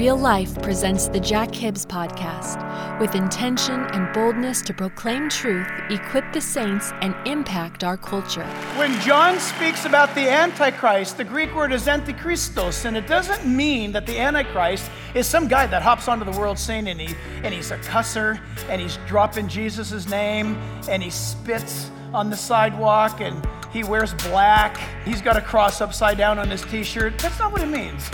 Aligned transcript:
Real 0.00 0.16
Life 0.16 0.62
presents 0.62 1.08
the 1.08 1.20
Jack 1.20 1.54
Hibbs 1.54 1.84
podcast 1.84 2.58
with 2.98 3.14
intention 3.14 3.82
and 3.92 4.10
boldness 4.14 4.62
to 4.62 4.72
proclaim 4.72 5.28
truth, 5.28 5.68
equip 5.90 6.32
the 6.32 6.40
saints, 6.40 6.90
and 7.02 7.14
impact 7.26 7.84
our 7.84 7.98
culture. 7.98 8.46
When 8.78 8.98
John 9.02 9.38
speaks 9.38 9.84
about 9.84 10.14
the 10.14 10.26
Antichrist, 10.26 11.18
the 11.18 11.24
Greek 11.24 11.54
word 11.54 11.70
is 11.70 11.86
antichristos, 11.86 12.86
and 12.86 12.96
it 12.96 13.06
doesn't 13.06 13.44
mean 13.44 13.92
that 13.92 14.06
the 14.06 14.18
Antichrist 14.18 14.90
is 15.14 15.26
some 15.26 15.46
guy 15.48 15.66
that 15.66 15.82
hops 15.82 16.08
onto 16.08 16.24
the 16.24 16.38
world 16.40 16.58
scene 16.58 16.86
and, 16.86 16.98
he, 16.98 17.14
and 17.44 17.52
he's 17.52 17.70
a 17.70 17.76
cusser 17.80 18.40
and 18.70 18.80
he's 18.80 18.96
dropping 19.06 19.48
Jesus' 19.48 20.08
name 20.08 20.56
and 20.88 21.02
he 21.02 21.10
spits 21.10 21.90
on 22.14 22.30
the 22.30 22.36
sidewalk 22.36 23.20
and 23.20 23.46
he 23.70 23.84
wears 23.84 24.14
black. 24.14 24.78
He's 25.04 25.20
got 25.20 25.36
a 25.36 25.42
cross 25.42 25.82
upside 25.82 26.16
down 26.16 26.38
on 26.38 26.48
his 26.48 26.62
t 26.62 26.84
shirt. 26.84 27.18
That's 27.18 27.38
not 27.38 27.52
what 27.52 27.60
it 27.60 27.68
means. 27.68 28.10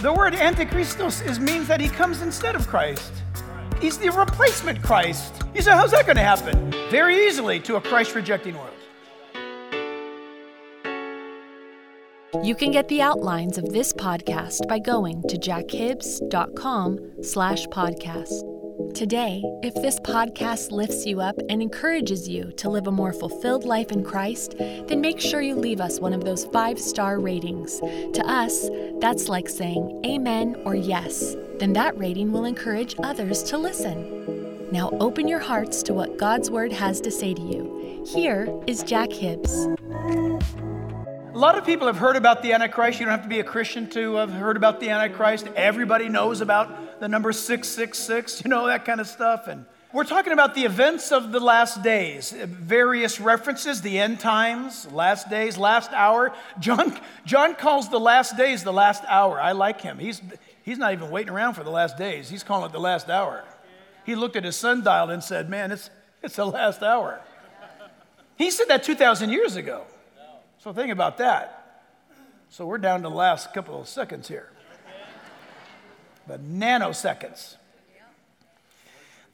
The 0.00 0.12
word 0.12 0.34
antichristos 0.34 1.26
is, 1.26 1.40
means 1.40 1.66
that 1.66 1.80
he 1.80 1.88
comes 1.88 2.22
instead 2.22 2.54
of 2.54 2.68
Christ. 2.68 3.12
He's 3.80 3.98
the 3.98 4.10
replacement 4.10 4.80
Christ. 4.80 5.34
You 5.56 5.60
say, 5.60 5.72
how's 5.72 5.90
that 5.90 6.06
going 6.06 6.16
to 6.16 6.22
happen? 6.22 6.70
Very 6.88 7.26
easily 7.26 7.58
to 7.60 7.76
a 7.76 7.80
Christ 7.80 8.14
rejecting 8.14 8.54
world. 8.54 8.70
You 12.44 12.54
can 12.54 12.70
get 12.70 12.86
the 12.86 13.02
outlines 13.02 13.58
of 13.58 13.72
this 13.72 13.92
podcast 13.92 14.68
by 14.68 14.78
going 14.78 15.22
to 15.28 15.36
jackhibbs.com 15.36 16.98
slash 17.22 17.66
podcast. 17.66 18.57
Today, 18.94 19.42
if 19.62 19.74
this 19.74 19.98
podcast 20.00 20.72
lifts 20.72 21.06
you 21.06 21.20
up 21.20 21.36
and 21.48 21.62
encourages 21.62 22.28
you 22.28 22.52
to 22.52 22.68
live 22.68 22.86
a 22.86 22.90
more 22.90 23.12
fulfilled 23.12 23.64
life 23.64 23.92
in 23.92 24.04
Christ, 24.04 24.56
then 24.58 25.00
make 25.00 25.20
sure 25.20 25.40
you 25.40 25.54
leave 25.54 25.80
us 25.80 26.00
one 26.00 26.12
of 26.12 26.24
those 26.24 26.46
five 26.46 26.78
star 26.78 27.20
ratings. 27.20 27.78
To 27.80 28.22
us, 28.26 28.68
that's 29.00 29.28
like 29.28 29.48
saying 29.48 30.02
amen 30.04 30.60
or 30.64 30.74
yes. 30.74 31.36
Then 31.58 31.72
that 31.74 31.96
rating 31.98 32.32
will 32.32 32.44
encourage 32.44 32.94
others 33.02 33.42
to 33.44 33.58
listen. 33.58 34.70
Now 34.72 34.90
open 35.00 35.28
your 35.28 35.40
hearts 35.40 35.82
to 35.84 35.94
what 35.94 36.18
God's 36.18 36.50
Word 36.50 36.72
has 36.72 37.00
to 37.02 37.10
say 37.10 37.34
to 37.34 37.42
you. 37.42 38.04
Here 38.06 38.48
is 38.66 38.82
Jack 38.82 39.12
Hibbs. 39.12 39.68
A 41.34 41.38
lot 41.38 41.56
of 41.56 41.64
people 41.64 41.86
have 41.86 41.98
heard 41.98 42.16
about 42.16 42.42
the 42.42 42.52
Antichrist. 42.52 42.98
You 42.98 43.06
don't 43.06 43.12
have 43.12 43.22
to 43.22 43.28
be 43.28 43.38
a 43.38 43.44
Christian 43.44 43.88
to 43.90 44.16
have 44.16 44.32
heard 44.32 44.56
about 44.56 44.80
the 44.80 44.90
Antichrist. 44.90 45.46
Everybody 45.54 46.08
knows 46.08 46.40
about 46.40 46.87
the 47.00 47.08
number 47.08 47.32
666, 47.32 48.44
you 48.44 48.50
know, 48.50 48.66
that 48.66 48.84
kind 48.84 49.00
of 49.00 49.06
stuff. 49.06 49.46
And 49.46 49.64
we're 49.92 50.04
talking 50.04 50.32
about 50.32 50.54
the 50.54 50.64
events 50.64 51.12
of 51.12 51.32
the 51.32 51.40
last 51.40 51.82
days, 51.82 52.32
various 52.32 53.20
references, 53.20 53.80
the 53.80 53.98
end 53.98 54.20
times, 54.20 54.90
last 54.92 55.30
days, 55.30 55.56
last 55.56 55.92
hour. 55.92 56.34
John, 56.58 56.98
John 57.24 57.54
calls 57.54 57.88
the 57.88 58.00
last 58.00 58.36
days 58.36 58.64
the 58.64 58.72
last 58.72 59.02
hour. 59.08 59.40
I 59.40 59.52
like 59.52 59.80
him. 59.80 59.98
He's, 59.98 60.20
he's 60.62 60.78
not 60.78 60.92
even 60.92 61.10
waiting 61.10 61.32
around 61.32 61.54
for 61.54 61.64
the 61.64 61.70
last 61.70 61.96
days, 61.96 62.28
he's 62.28 62.42
calling 62.42 62.66
it 62.66 62.72
the 62.72 62.80
last 62.80 63.08
hour. 63.08 63.44
He 64.04 64.14
looked 64.14 64.36
at 64.36 64.44
his 64.44 64.56
sundial 64.56 65.10
and 65.10 65.22
said, 65.22 65.48
Man, 65.48 65.72
it's, 65.72 65.90
it's 66.22 66.36
the 66.36 66.46
last 66.46 66.82
hour. 66.82 67.20
He 68.36 68.50
said 68.50 68.68
that 68.68 68.84
2,000 68.84 69.30
years 69.30 69.56
ago. 69.56 69.84
So 70.58 70.72
think 70.72 70.92
about 70.92 71.18
that. 71.18 71.86
So 72.50 72.66
we're 72.66 72.78
down 72.78 73.02
to 73.02 73.08
the 73.08 73.14
last 73.14 73.52
couple 73.52 73.80
of 73.80 73.88
seconds 73.88 74.28
here. 74.28 74.50
The 76.28 76.38
nanoseconds. 76.38 77.56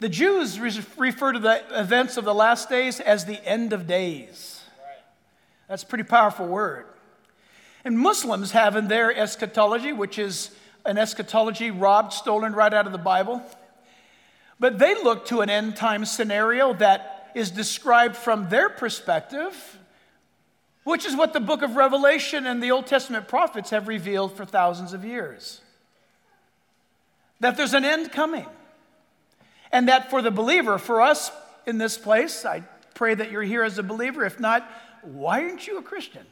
The 0.00 0.08
Jews 0.08 0.58
refer 0.60 1.32
to 1.32 1.38
the 1.38 1.62
events 1.70 2.16
of 2.16 2.24
the 2.24 2.34
last 2.34 2.68
days 2.68 3.00
as 3.00 3.24
the 3.24 3.44
end 3.46 3.72
of 3.72 3.86
days. 3.86 4.62
That's 5.68 5.82
a 5.82 5.86
pretty 5.86 6.04
powerful 6.04 6.46
word. 6.46 6.86
And 7.84 7.98
Muslims 7.98 8.52
have 8.52 8.76
in 8.76 8.88
their 8.88 9.14
eschatology, 9.14 9.92
which 9.92 10.18
is 10.18 10.50
an 10.84 10.98
eschatology 10.98 11.70
robbed, 11.70 12.12
stolen 12.12 12.52
right 12.52 12.72
out 12.72 12.86
of 12.86 12.92
the 12.92 12.98
Bible. 12.98 13.42
But 14.60 14.78
they 14.78 14.94
look 14.94 15.26
to 15.26 15.40
an 15.40 15.50
end 15.50 15.76
time 15.76 16.04
scenario 16.04 16.74
that 16.74 17.32
is 17.34 17.50
described 17.50 18.16
from 18.16 18.48
their 18.48 18.68
perspective 18.68 19.78
which 20.84 21.06
is 21.06 21.16
what 21.16 21.32
the 21.32 21.40
book 21.40 21.62
of 21.62 21.76
Revelation 21.76 22.46
and 22.46 22.62
the 22.62 22.70
Old 22.70 22.86
Testament 22.86 23.26
prophets 23.26 23.70
have 23.70 23.88
revealed 23.88 24.36
for 24.36 24.44
thousands 24.44 24.92
of 24.92 25.04
years. 25.04 25.60
That 27.44 27.58
there's 27.58 27.74
an 27.74 27.84
end 27.84 28.10
coming. 28.10 28.46
And 29.70 29.88
that 29.88 30.08
for 30.08 30.22
the 30.22 30.30
believer, 30.30 30.78
for 30.78 31.02
us 31.02 31.30
in 31.66 31.76
this 31.76 31.98
place, 31.98 32.46
I 32.46 32.62
pray 32.94 33.14
that 33.14 33.30
you're 33.30 33.42
here 33.42 33.62
as 33.62 33.76
a 33.76 33.82
believer. 33.82 34.24
If 34.24 34.40
not, 34.40 34.66
why 35.02 35.42
aren't 35.42 35.66
you 35.66 35.76
a 35.76 35.82
Christian? 35.82 36.24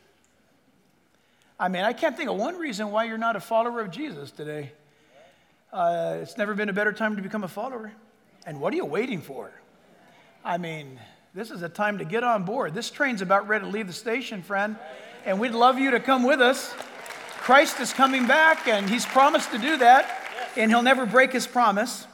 I 1.61 1.69
mean, 1.69 1.85
I 1.85 1.93
can't 1.93 2.17
think 2.17 2.31
of 2.31 2.37
one 2.37 2.57
reason 2.57 2.91
why 2.91 3.05
you're 3.05 3.19
not 3.19 3.37
a 3.37 3.41
follower 3.41 3.83
of 3.83 3.91
Jesus 3.91 4.31
today. 4.31 4.73
Uh, 5.71 6.21
it's 6.23 6.39
never 6.39 6.55
been 6.55 6.71
a 6.71 6.73
better 6.73 6.95
time 6.95 7.17
to 7.17 7.21
become 7.21 7.45
a 7.45 7.49
follower. 7.49 7.93
And 8.47 8.59
what 8.59 8.73
are 8.73 8.77
you 8.77 8.87
waiting 8.87 9.21
for? 9.21 9.53
I 10.43 10.57
mean, 10.57 10.99
this 11.35 11.51
is 11.51 11.61
a 11.61 11.69
time 11.69 11.99
to 11.99 12.07
get 12.07 12.25
on 12.25 12.45
board. 12.45 12.73
This 12.73 12.91
train's 12.91 13.21
about 13.21 13.47
ready 13.49 13.67
to 13.67 13.71
leave 13.71 13.87
the 13.87 13.93
station, 13.93 14.43
friend, 14.43 14.77
and 15.27 15.39
we'd 15.39 15.53
love 15.53 15.79
you 15.79 15.91
to 15.91 16.01
come 16.01 16.23
with 16.23 16.41
us. 16.41 16.73
Christ 17.37 17.81
is 17.81 17.93
coming 17.93 18.27
back, 18.27 18.67
and 18.67 18.89
He's 18.89 19.05
promised 19.05 19.51
to 19.51 19.59
do 19.59 19.77
that, 19.77 20.22
and 20.57 20.71
He'll 20.71 20.83
never 20.83 21.07
break 21.07 21.33
His 21.33 21.47
promise. 21.47 22.07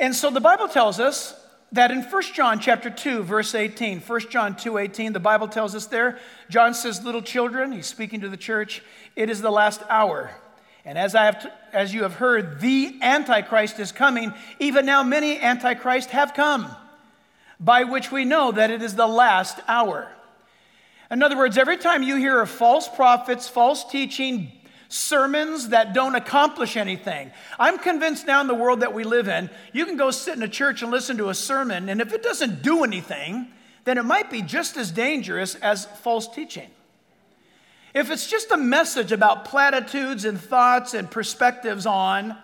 And 0.00 0.14
so 0.14 0.30
the 0.30 0.40
Bible 0.40 0.68
tells 0.68 1.00
us 1.00 1.38
that 1.72 1.90
in 1.90 2.02
1 2.02 2.22
John 2.34 2.60
chapter 2.60 2.90
2 2.90 3.22
verse 3.22 3.54
18 3.54 4.00
1 4.00 4.20
John 4.30 4.54
2:18 4.54 5.12
the 5.12 5.20
Bible 5.20 5.48
tells 5.48 5.74
us 5.74 5.86
there 5.86 6.18
John 6.50 6.74
says 6.74 7.02
little 7.02 7.22
children 7.22 7.72
he's 7.72 7.86
speaking 7.86 8.20
to 8.20 8.28
the 8.28 8.36
church 8.36 8.82
it 9.16 9.30
is 9.30 9.40
the 9.40 9.50
last 9.50 9.80
hour 9.88 10.30
and 10.84 10.98
as 10.98 11.14
I 11.14 11.24
have 11.24 11.42
t- 11.42 11.48
as 11.72 11.94
you 11.94 12.02
have 12.02 12.14
heard 12.16 12.60
the 12.60 12.98
antichrist 13.00 13.80
is 13.80 13.90
coming 13.90 14.34
even 14.58 14.84
now 14.84 15.02
many 15.02 15.40
antichrist 15.40 16.10
have 16.10 16.34
come 16.34 16.76
by 17.62 17.84
which 17.84 18.10
we 18.10 18.24
know 18.24 18.52
that 18.52 18.70
it 18.70 18.82
is 18.82 18.96
the 18.96 19.06
last 19.06 19.58
hour. 19.68 20.10
In 21.10 21.22
other 21.22 21.36
words, 21.36 21.56
every 21.56 21.76
time 21.76 22.02
you 22.02 22.16
hear 22.16 22.40
of 22.40 22.50
false 22.50 22.88
prophets, 22.88 23.48
false 23.48 23.84
teaching, 23.84 24.50
sermons 24.92 25.70
that 25.70 25.94
don't 25.94 26.14
accomplish 26.14 26.76
anything. 26.76 27.30
I'm 27.58 27.78
convinced 27.78 28.26
now 28.26 28.40
in 28.40 28.46
the 28.46 28.54
world 28.54 28.80
that 28.80 28.92
we 28.92 29.04
live 29.04 29.26
in, 29.26 29.48
you 29.72 29.86
can 29.86 29.96
go 29.96 30.10
sit 30.10 30.36
in 30.36 30.42
a 30.42 30.48
church 30.48 30.82
and 30.82 30.90
listen 30.90 31.16
to 31.16 31.30
a 31.30 31.34
sermon, 31.34 31.88
and 31.88 32.00
if 32.00 32.12
it 32.12 32.22
doesn't 32.22 32.62
do 32.62 32.84
anything, 32.84 33.48
then 33.84 33.98
it 33.98 34.04
might 34.04 34.30
be 34.30 34.42
just 34.42 34.76
as 34.76 34.90
dangerous 34.90 35.54
as 35.56 35.86
false 35.86 36.28
teaching. 36.28 36.70
If 37.94 38.10
it's 38.10 38.26
just 38.26 38.50
a 38.50 38.56
message 38.56 39.12
about 39.12 39.44
platitudes 39.44 40.24
and 40.24 40.40
thoughts 40.40 40.94
and 40.94 41.10
perspectives 41.10 41.86
on, 41.86 42.36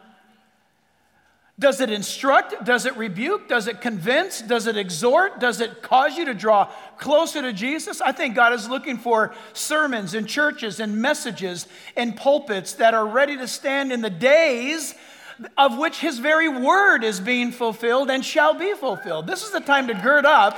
does 1.58 1.80
it 1.80 1.90
instruct? 1.90 2.64
Does 2.64 2.86
it 2.86 2.96
rebuke? 2.96 3.48
Does 3.48 3.66
it 3.66 3.80
convince? 3.80 4.40
Does 4.40 4.68
it 4.68 4.76
exhort? 4.76 5.40
Does 5.40 5.60
it 5.60 5.82
cause 5.82 6.16
you 6.16 6.24
to 6.26 6.34
draw 6.34 6.70
closer 6.98 7.42
to 7.42 7.52
Jesus? 7.52 8.00
I 8.00 8.12
think 8.12 8.36
God 8.36 8.52
is 8.52 8.68
looking 8.68 8.96
for 8.96 9.34
sermons 9.54 10.14
and 10.14 10.28
churches 10.28 10.78
and 10.78 11.02
messages 11.02 11.66
and 11.96 12.16
pulpits 12.16 12.74
that 12.74 12.94
are 12.94 13.06
ready 13.06 13.36
to 13.36 13.48
stand 13.48 13.90
in 13.90 14.02
the 14.02 14.10
days 14.10 14.94
of 15.56 15.78
which 15.78 15.98
His 15.98 16.18
very 16.20 16.48
word 16.48 17.02
is 17.02 17.18
being 17.18 17.50
fulfilled 17.50 18.08
and 18.08 18.24
shall 18.24 18.54
be 18.54 18.74
fulfilled. 18.74 19.26
This 19.26 19.42
is 19.42 19.50
the 19.50 19.60
time 19.60 19.88
to 19.88 19.94
gird 19.94 20.26
up 20.26 20.56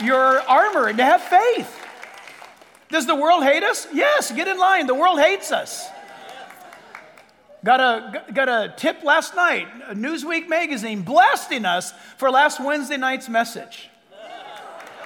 your 0.00 0.40
armor 0.48 0.86
and 0.86 0.98
to 0.98 1.04
have 1.04 1.22
faith. 1.22 1.76
Does 2.88 3.06
the 3.06 3.16
world 3.16 3.42
hate 3.42 3.64
us? 3.64 3.88
Yes, 3.92 4.30
get 4.30 4.46
in 4.46 4.58
line. 4.58 4.86
The 4.86 4.94
world 4.94 5.20
hates 5.20 5.50
us. 5.50 5.88
Got 7.62 7.80
a, 7.80 8.32
got 8.32 8.48
a 8.48 8.72
tip 8.74 9.02
last 9.02 9.36
night, 9.36 9.68
Newsweek 9.90 10.48
magazine 10.48 11.02
blasting 11.02 11.66
us 11.66 11.92
for 12.16 12.30
last 12.30 12.58
Wednesday 12.58 12.96
night's 12.96 13.28
message. 13.28 13.90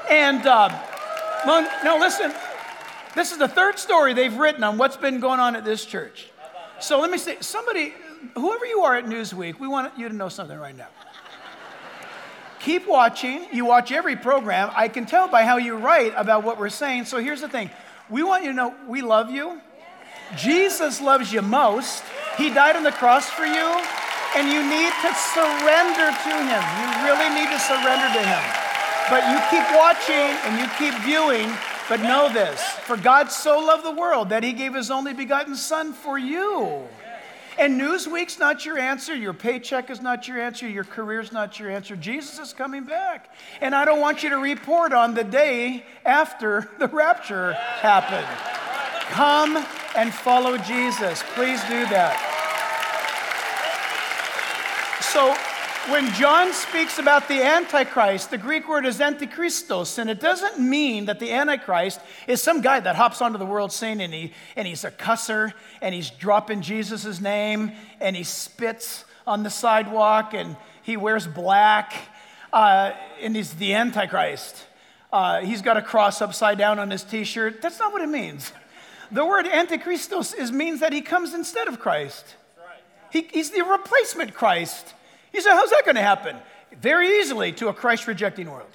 And, 0.09 0.47
uh, 0.47 0.69
well, 1.45 1.69
no, 1.83 1.99
listen, 1.99 2.33
this 3.17 3.33
is 3.33 3.39
the 3.39 3.49
third 3.49 3.79
story 3.79 4.15
they've 4.15 4.37
written 4.37 4.63
on 4.63 4.79
what's 4.79 4.97
been 4.97 5.19
going 5.19 5.41
on 5.41 5.57
at 5.57 5.65
this 5.65 5.85
church. 5.85 6.31
So 6.79 7.01
let 7.01 7.11
me 7.11 7.19
say, 7.19 7.39
somebody, 7.41 7.93
whoever 8.35 8.67
you 8.67 8.83
are 8.83 8.95
at 8.95 9.07
Newsweek, 9.07 9.59
we 9.59 9.67
want 9.67 9.99
you 9.99 10.09
to 10.09 10.15
know 10.15 10.29
something 10.29 10.59
right 10.59 10.77
now. 10.77 10.89
Keep 12.61 12.87
watching. 12.87 13.47
You 13.53 13.65
watch 13.65 13.91
every 13.91 14.17
program. 14.17 14.71
I 14.75 14.89
can 14.89 15.07
tell 15.07 15.27
by 15.27 15.43
how 15.43 15.57
you 15.57 15.77
write 15.77 16.13
about 16.17 16.45
what 16.45 16.59
we're 16.59 16.69
saying. 16.69 17.07
So 17.07 17.19
here's 17.19 17.41
the 17.41 17.49
thing 17.49 17.71
we 18.09 18.23
want 18.23 18.45
you 18.45 18.51
to 18.51 18.57
know 18.57 18.75
we 18.87 19.03
love 19.03 19.31
you. 19.31 19.61
Jesus 20.37 21.01
loves 21.01 21.33
you 21.33 21.43
most. 21.43 22.03
He 22.37 22.51
died 22.51 22.77
on 22.77 22.83
the 22.83 22.93
cross 22.93 23.31
for 23.31 23.47
you, 23.47 23.69
and 24.37 24.51
you 24.51 24.63
need 24.63 24.93
to 25.03 25.11
surrender 25.15 26.11
to 26.11 26.35
Him. 26.43 26.63
You 26.81 26.87
really 27.07 27.31
need 27.31 27.51
to 27.51 27.61
surrender 27.61 28.09
to 28.11 28.23
Him. 28.23 28.43
But 29.09 29.29
you 29.31 29.39
keep 29.51 29.67
watching 29.77 30.35
and 30.45 30.59
you 30.59 30.67
keep 30.79 30.95
viewing, 31.03 31.53
but 31.89 32.01
know 32.01 32.33
this 32.33 32.61
for 32.61 32.97
God 32.97 33.31
so 33.31 33.59
loved 33.59 33.85
the 33.85 33.95
world 33.95 34.31
that 34.31 34.43
He 34.43 34.53
gave 34.53 34.75
His 34.75 34.91
only 34.91 35.13
begotten 35.13 35.55
Son 35.55 35.93
for 35.93 36.19
you. 36.19 36.83
And 37.57 37.81
Newsweek's 37.81 38.39
not 38.39 38.65
your 38.65 38.79
answer. 38.79 39.15
Your 39.15 39.33
paycheck 39.33 39.89
is 39.89 40.01
not 40.01 40.27
your 40.27 40.41
answer. 40.41 40.69
Your 40.69 40.83
career's 40.83 41.31
not 41.31 41.61
your 41.61 41.71
answer. 41.71 41.95
Jesus 41.95 42.41
is 42.41 42.53
coming 42.53 42.83
back. 42.83 43.33
And 43.61 43.75
I 43.75 43.85
don't 43.85 44.01
want 44.01 44.25
you 44.25 44.31
to 44.31 44.39
report 44.39 44.93
on 44.93 45.15
the 45.15 45.23
day 45.23 45.85
after 46.05 46.69
the 46.79 46.89
rapture 46.89 47.53
happened. 47.53 48.27
Come 49.11 49.65
and 49.97 50.13
follow 50.13 50.57
Jesus. 50.59 51.23
Please 51.35 51.61
do 51.63 51.87
that. 51.87 52.31
So, 55.01 55.35
when 55.93 56.11
John 56.15 56.53
speaks 56.55 56.99
about 56.99 57.29
the 57.29 57.43
Antichrist, 57.43 58.31
the 58.31 58.39
Greek 58.39 58.69
word 58.69 58.87
is 58.87 59.01
antichristos, 59.01 59.99
and 59.99 60.09
it 60.09 60.19
doesn't 60.19 60.59
mean 60.59 61.05
that 61.05 61.21
the 61.21 61.31
Antichrist 61.31 62.01
is 62.27 62.43
some 62.43 62.63
guy 62.63 62.81
that 62.81 62.97
hops 62.97 63.21
onto 63.21 63.37
the 63.37 63.45
world 63.45 63.71
scene 63.71 64.01
and, 64.01 64.15
he, 64.15 64.33
and 64.57 64.67
he's 64.67 64.85
a 64.85 64.91
cusser 64.91 65.53
and 65.83 65.95
he's 65.95 66.09
dropping 66.09 66.63
Jesus' 66.63 67.21
name 67.21 67.73
and 68.01 68.17
he 68.17 68.25
spits 68.25 69.05
on 69.27 69.43
the 69.43 69.51
sidewalk 69.51 70.33
and 70.33 70.57
he 70.83 70.97
wears 70.97 71.27
black 71.27 71.93
uh, 72.53 72.93
and 73.21 73.37
he's 73.37 73.53
the 73.55 73.75
Antichrist. 73.75 74.67
Uh, 75.13 75.41
he's 75.43 75.61
got 75.61 75.77
a 75.77 75.83
cross 75.83 76.23
upside 76.23 76.57
down 76.57 76.79
on 76.79 76.91
his 76.91 77.05
t 77.05 77.25
shirt. 77.25 77.61
That's 77.61 77.79
not 77.79 77.93
what 77.93 78.01
it 78.01 78.09
means. 78.09 78.53
The 79.13 79.25
word 79.25 79.47
antichristos 79.47 80.37
is, 80.37 80.53
means 80.53 80.81
that 80.81 80.93
he 80.93 81.01
comes 81.01 81.35
instead 81.35 81.69
of 81.69 81.81
Christ. 81.81 82.35
He, 83.11 83.29
he's 83.33 83.51
the 83.51 83.63
replacement 83.63 84.35
Christ. 84.35 84.95
You 85.33 85.41
say, 85.41 85.51
how's 85.51 85.71
that 85.71 85.83
going 85.85 85.97
to 85.97 86.03
happen? 86.03 86.37
Very 86.81 87.21
easily 87.21 87.53
to 87.53 87.69
a 87.69 87.75
Christ 87.75 88.07
rejecting 88.07 88.51
world. 88.51 88.71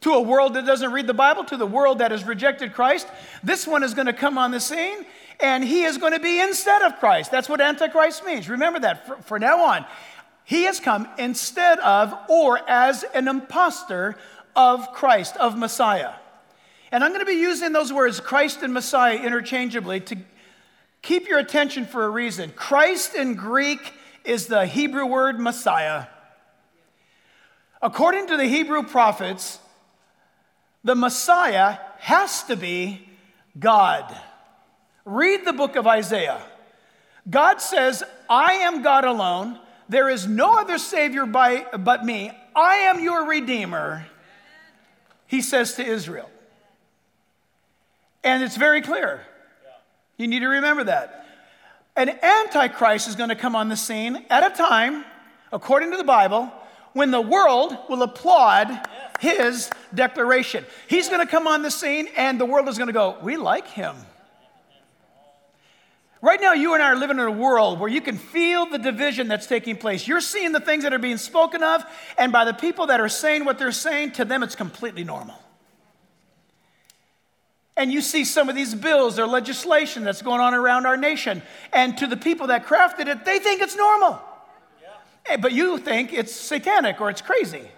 To 0.00 0.12
a 0.12 0.20
world 0.20 0.54
that 0.54 0.66
doesn't 0.66 0.92
read 0.92 1.06
the 1.06 1.14
Bible, 1.14 1.44
to 1.44 1.56
the 1.56 1.66
world 1.66 1.98
that 1.98 2.10
has 2.10 2.24
rejected 2.24 2.74
Christ, 2.74 3.06
this 3.42 3.66
one 3.66 3.82
is 3.82 3.94
going 3.94 4.06
to 4.06 4.12
come 4.12 4.36
on 4.36 4.50
the 4.50 4.60
scene 4.60 5.06
and 5.40 5.64
he 5.64 5.84
is 5.84 5.98
going 5.98 6.12
to 6.12 6.20
be 6.20 6.40
instead 6.40 6.82
of 6.82 6.98
Christ. 6.98 7.30
That's 7.30 7.48
what 7.48 7.60
Antichrist 7.60 8.24
means. 8.24 8.48
Remember 8.48 8.80
that 8.80 9.06
for, 9.06 9.16
for 9.22 9.38
now 9.38 9.62
on. 9.64 9.84
He 10.44 10.64
has 10.64 10.78
come 10.78 11.08
instead 11.18 11.78
of 11.80 12.14
or 12.28 12.58
as 12.68 13.02
an 13.14 13.28
impostor 13.28 14.16
of 14.54 14.92
Christ, 14.92 15.36
of 15.38 15.56
Messiah. 15.56 16.12
And 16.94 17.02
I'm 17.02 17.10
going 17.10 17.26
to 17.26 17.26
be 17.26 17.40
using 17.40 17.72
those 17.72 17.92
words, 17.92 18.20
Christ 18.20 18.62
and 18.62 18.72
Messiah, 18.72 19.16
interchangeably 19.16 19.98
to 19.98 20.16
keep 21.02 21.26
your 21.26 21.40
attention 21.40 21.86
for 21.86 22.04
a 22.04 22.08
reason. 22.08 22.52
Christ 22.54 23.16
in 23.16 23.34
Greek 23.34 23.92
is 24.24 24.46
the 24.46 24.64
Hebrew 24.64 25.04
word 25.04 25.40
Messiah. 25.40 26.06
According 27.82 28.28
to 28.28 28.36
the 28.36 28.44
Hebrew 28.44 28.84
prophets, 28.84 29.58
the 30.84 30.94
Messiah 30.94 31.78
has 31.98 32.44
to 32.44 32.54
be 32.54 33.08
God. 33.58 34.16
Read 35.04 35.44
the 35.44 35.52
book 35.52 35.74
of 35.74 35.88
Isaiah. 35.88 36.40
God 37.28 37.60
says, 37.60 38.04
I 38.30 38.52
am 38.52 38.82
God 38.82 39.04
alone. 39.04 39.58
There 39.88 40.08
is 40.08 40.28
no 40.28 40.60
other 40.60 40.78
Savior 40.78 41.26
by, 41.26 41.66
but 41.76 42.04
me. 42.04 42.30
I 42.54 42.76
am 42.86 43.02
your 43.02 43.26
Redeemer, 43.26 44.06
he 45.26 45.42
says 45.42 45.74
to 45.74 45.84
Israel. 45.84 46.30
And 48.24 48.42
it's 48.42 48.56
very 48.56 48.80
clear. 48.80 49.20
You 50.16 50.26
need 50.26 50.40
to 50.40 50.48
remember 50.48 50.84
that. 50.84 51.26
An 51.94 52.08
antichrist 52.08 53.06
is 53.06 53.14
going 53.14 53.28
to 53.28 53.36
come 53.36 53.54
on 53.54 53.68
the 53.68 53.76
scene 53.76 54.24
at 54.30 54.50
a 54.50 54.56
time, 54.56 55.04
according 55.52 55.92
to 55.92 55.96
the 55.96 56.04
Bible, 56.04 56.50
when 56.94 57.10
the 57.10 57.20
world 57.20 57.76
will 57.88 58.02
applaud 58.02 58.88
his 59.20 59.70
declaration. 59.94 60.64
He's 60.88 61.08
going 61.08 61.20
to 61.20 61.30
come 61.30 61.46
on 61.46 61.62
the 61.62 61.70
scene, 61.70 62.08
and 62.16 62.40
the 62.40 62.46
world 62.46 62.68
is 62.68 62.78
going 62.78 62.88
to 62.88 62.92
go, 62.92 63.18
We 63.22 63.36
like 63.36 63.68
him. 63.68 63.94
Right 66.22 66.40
now, 66.40 66.54
you 66.54 66.72
and 66.72 66.82
I 66.82 66.86
are 66.86 66.96
living 66.96 67.18
in 67.18 67.26
a 67.26 67.30
world 67.30 67.78
where 67.78 67.90
you 67.90 68.00
can 68.00 68.16
feel 68.16 68.64
the 68.64 68.78
division 68.78 69.28
that's 69.28 69.46
taking 69.46 69.76
place. 69.76 70.08
You're 70.08 70.22
seeing 70.22 70.52
the 70.52 70.60
things 70.60 70.84
that 70.84 70.94
are 70.94 70.98
being 70.98 71.18
spoken 71.18 71.62
of, 71.62 71.84
and 72.16 72.32
by 72.32 72.46
the 72.46 72.54
people 72.54 72.86
that 72.86 72.98
are 72.98 73.10
saying 73.10 73.44
what 73.44 73.58
they're 73.58 73.72
saying, 73.72 74.12
to 74.12 74.24
them 74.24 74.42
it's 74.42 74.56
completely 74.56 75.04
normal. 75.04 75.38
And 77.76 77.92
you 77.92 78.00
see 78.00 78.24
some 78.24 78.48
of 78.48 78.54
these 78.54 78.74
bills 78.74 79.18
or 79.18 79.26
legislation 79.26 80.04
that's 80.04 80.22
going 80.22 80.40
on 80.40 80.54
around 80.54 80.86
our 80.86 80.96
nation. 80.96 81.42
And 81.72 81.98
to 81.98 82.06
the 82.06 82.16
people 82.16 82.46
that 82.48 82.66
crafted 82.66 83.08
it, 83.08 83.24
they 83.24 83.38
think 83.40 83.62
it's 83.62 83.76
normal. 83.76 84.20
Yeah. 84.80 84.88
Eh, 85.32 85.36
but 85.36 85.52
you 85.52 85.78
think 85.78 86.12
it's 86.12 86.32
satanic 86.32 87.00
or 87.00 87.10
it's 87.10 87.22
crazy. 87.22 87.68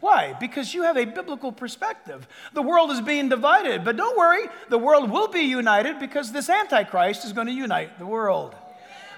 Why? 0.00 0.34
Because 0.38 0.74
you 0.74 0.82
have 0.82 0.98
a 0.98 1.06
biblical 1.06 1.52
perspective. 1.52 2.28
The 2.52 2.60
world 2.60 2.90
is 2.90 3.00
being 3.00 3.30
divided, 3.30 3.82
but 3.82 3.96
don't 3.96 4.16
worry, 4.16 4.46
the 4.68 4.78
world 4.78 5.10
will 5.10 5.28
be 5.28 5.40
united 5.40 5.98
because 5.98 6.32
this 6.32 6.50
Antichrist 6.50 7.24
is 7.24 7.32
going 7.32 7.46
to 7.46 7.52
unite 7.52 7.98
the 7.98 8.06
world. 8.06 8.54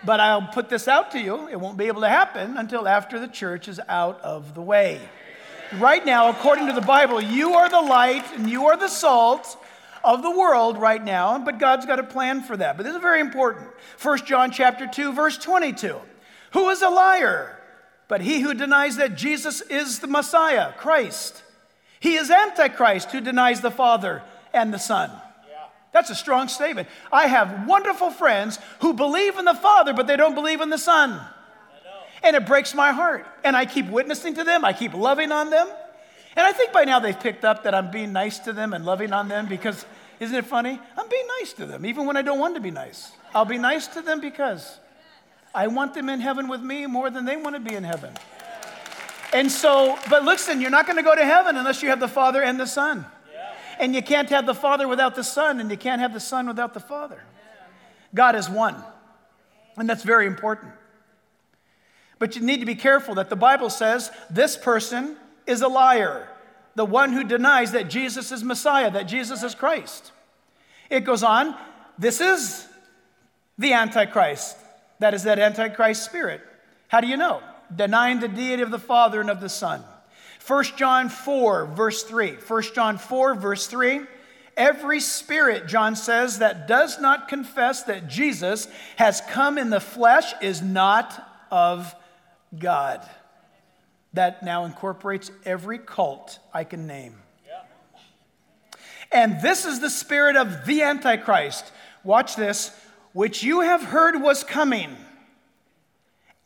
But 0.04 0.20
I'll 0.20 0.46
put 0.46 0.68
this 0.68 0.86
out 0.86 1.10
to 1.12 1.20
you 1.20 1.48
it 1.48 1.58
won't 1.58 1.76
be 1.76 1.86
able 1.88 2.02
to 2.02 2.08
happen 2.08 2.56
until 2.56 2.86
after 2.86 3.18
the 3.18 3.26
church 3.26 3.66
is 3.66 3.80
out 3.88 4.20
of 4.20 4.54
the 4.54 4.62
way. 4.62 5.00
Right 5.74 6.06
now, 6.06 6.30
according 6.30 6.68
to 6.68 6.72
the 6.72 6.80
Bible, 6.80 7.20
you 7.20 7.54
are 7.54 7.68
the 7.68 7.82
light 7.82 8.24
and 8.34 8.48
you 8.48 8.66
are 8.66 8.76
the 8.76 8.88
salt 8.88 9.56
of 10.04 10.22
the 10.22 10.30
world 10.30 10.78
right 10.78 11.02
now, 11.02 11.38
but 11.38 11.58
God's 11.58 11.86
got 11.86 11.98
a 11.98 12.04
plan 12.04 12.42
for 12.42 12.56
that. 12.56 12.76
But 12.76 12.84
this 12.84 12.94
is 12.94 13.00
very 13.00 13.20
important. 13.20 13.68
1 14.02 14.18
John 14.26 14.50
chapter 14.50 14.86
2 14.86 15.12
verse 15.12 15.38
22. 15.38 15.96
Who 16.52 16.68
is 16.70 16.82
a 16.82 16.88
liar? 16.88 17.58
But 18.08 18.22
he 18.22 18.40
who 18.40 18.54
denies 18.54 18.96
that 18.96 19.16
Jesus 19.16 19.60
is 19.60 19.98
the 19.98 20.06
Messiah, 20.06 20.72
Christ. 20.78 21.42
He 22.00 22.14
is 22.14 22.30
antichrist 22.30 23.10
who 23.10 23.20
denies 23.20 23.60
the 23.60 23.70
Father 23.70 24.22
and 24.52 24.72
the 24.72 24.78
Son. 24.78 25.10
That's 25.92 26.10
a 26.10 26.14
strong 26.14 26.48
statement. 26.48 26.88
I 27.12 27.26
have 27.26 27.66
wonderful 27.66 28.10
friends 28.10 28.58
who 28.80 28.92
believe 28.92 29.38
in 29.38 29.44
the 29.44 29.54
Father, 29.54 29.92
but 29.94 30.06
they 30.06 30.16
don't 30.16 30.34
believe 30.34 30.60
in 30.60 30.70
the 30.70 30.78
Son. 30.78 31.20
And 32.22 32.36
it 32.36 32.46
breaks 32.46 32.74
my 32.74 32.92
heart. 32.92 33.26
And 33.44 33.56
I 33.56 33.64
keep 33.64 33.88
witnessing 33.88 34.34
to 34.34 34.44
them, 34.44 34.64
I 34.64 34.72
keep 34.72 34.94
loving 34.94 35.32
on 35.32 35.50
them. 35.50 35.68
And 36.38 36.46
I 36.46 36.52
think 36.52 36.72
by 36.72 36.84
now 36.84 37.00
they've 37.00 37.18
picked 37.18 37.44
up 37.44 37.64
that 37.64 37.74
I'm 37.74 37.90
being 37.90 38.12
nice 38.12 38.38
to 38.40 38.52
them 38.52 38.72
and 38.72 38.84
loving 38.84 39.12
on 39.12 39.26
them 39.26 39.46
because, 39.46 39.84
isn't 40.20 40.36
it 40.36 40.46
funny? 40.46 40.78
I'm 40.96 41.08
being 41.08 41.26
nice 41.40 41.52
to 41.54 41.66
them, 41.66 41.84
even 41.84 42.06
when 42.06 42.16
I 42.16 42.22
don't 42.22 42.38
want 42.38 42.54
to 42.54 42.60
be 42.60 42.70
nice. 42.70 43.10
I'll 43.34 43.44
be 43.44 43.58
nice 43.58 43.88
to 43.88 44.02
them 44.02 44.20
because 44.20 44.78
I 45.52 45.66
want 45.66 45.94
them 45.94 46.08
in 46.08 46.20
heaven 46.20 46.46
with 46.46 46.62
me 46.62 46.86
more 46.86 47.10
than 47.10 47.24
they 47.24 47.36
want 47.36 47.56
to 47.56 47.60
be 47.60 47.74
in 47.74 47.82
heaven. 47.82 48.14
And 49.32 49.50
so, 49.50 49.98
but 50.08 50.24
listen, 50.24 50.60
you're 50.60 50.70
not 50.70 50.86
going 50.86 50.96
to 50.96 51.02
go 51.02 51.12
to 51.12 51.24
heaven 51.24 51.56
unless 51.56 51.82
you 51.82 51.88
have 51.88 51.98
the 51.98 52.06
Father 52.06 52.40
and 52.40 52.58
the 52.58 52.66
Son. 52.66 53.04
And 53.80 53.92
you 53.92 54.02
can't 54.02 54.30
have 54.30 54.46
the 54.46 54.54
Father 54.54 54.86
without 54.86 55.16
the 55.16 55.24
Son, 55.24 55.58
and 55.58 55.68
you 55.68 55.76
can't 55.76 56.00
have 56.00 56.12
the 56.14 56.20
Son 56.20 56.46
without 56.46 56.72
the 56.72 56.78
Father. 56.80 57.20
God 58.14 58.36
is 58.36 58.48
one. 58.48 58.76
And 59.76 59.90
that's 59.90 60.04
very 60.04 60.26
important. 60.28 60.70
But 62.20 62.36
you 62.36 62.42
need 62.42 62.60
to 62.60 62.66
be 62.66 62.76
careful 62.76 63.16
that 63.16 63.28
the 63.28 63.36
Bible 63.36 63.70
says 63.70 64.12
this 64.30 64.56
person 64.56 65.16
is 65.48 65.62
a 65.62 65.68
liar, 65.68 66.28
the 66.74 66.84
one 66.84 67.12
who 67.12 67.24
denies 67.24 67.72
that 67.72 67.88
Jesus 67.88 68.30
is 68.30 68.44
Messiah, 68.44 68.90
that 68.90 69.08
Jesus 69.08 69.42
is 69.42 69.54
Christ. 69.54 70.12
It 70.90 71.00
goes 71.00 71.22
on, 71.22 71.56
this 71.98 72.20
is 72.20 72.66
the 73.56 73.72
Antichrist. 73.72 74.56
That 75.00 75.14
is 75.14 75.24
that 75.24 75.38
Antichrist 75.38 76.04
spirit. 76.04 76.40
How 76.88 77.00
do 77.00 77.08
you 77.08 77.16
know? 77.16 77.42
Denying 77.74 78.20
the 78.20 78.28
deity 78.28 78.62
of 78.62 78.70
the 78.70 78.78
Father 78.78 79.20
and 79.20 79.30
of 79.30 79.40
the 79.40 79.48
Son. 79.48 79.82
1 80.46 80.64
John 80.76 81.08
4, 81.08 81.66
verse 81.66 82.02
3. 82.04 82.32
1 82.32 82.62
John 82.74 82.98
4, 82.98 83.34
verse 83.34 83.66
3. 83.66 84.00
Every 84.56 85.00
spirit, 85.00 85.68
John 85.68 85.94
says, 85.94 86.38
that 86.38 86.66
does 86.66 87.00
not 87.00 87.28
confess 87.28 87.84
that 87.84 88.08
Jesus 88.08 88.66
has 88.96 89.20
come 89.28 89.56
in 89.56 89.70
the 89.70 89.80
flesh 89.80 90.32
is 90.42 90.62
not 90.62 91.26
of 91.50 91.94
God 92.58 93.06
that 94.12 94.42
now 94.42 94.64
incorporates 94.64 95.30
every 95.44 95.78
cult 95.78 96.38
I 96.52 96.64
can 96.64 96.86
name. 96.86 97.14
And 99.10 99.40
this 99.40 99.64
is 99.64 99.80
the 99.80 99.90
spirit 99.90 100.36
of 100.36 100.66
the 100.66 100.82
Antichrist. 100.82 101.72
Watch 102.04 102.36
this, 102.36 102.70
which 103.12 103.42
you 103.42 103.60
have 103.60 103.82
heard 103.82 104.20
was 104.20 104.44
coming 104.44 104.96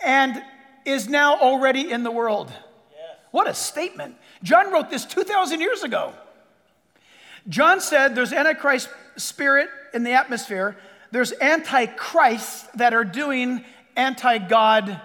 and 0.04 0.42
is 0.85 1.09
now 1.09 1.38
already 1.38 1.90
in 1.90 2.02
the 2.02 2.11
world. 2.11 2.49
Yes. 2.49 3.16
What 3.31 3.49
a 3.49 3.54
statement. 3.54 4.16
John 4.42 4.73
wrote 4.73 4.90
this 4.90 5.04
2,000 5.04 5.61
years 5.61 5.83
ago. 5.83 6.12
John 7.49 7.81
said 7.81 8.14
there's 8.14 8.33
Antichrist 8.33 8.88
spirit 9.16 9.69
in 9.92 10.04
the 10.04 10.12
atmosphere, 10.12 10.76
there's 11.11 11.33
Antichrists 11.33 12.69
that 12.76 12.95
are 12.95 13.04
doing 13.04 13.64
anti 13.97 14.38
God 14.38 15.00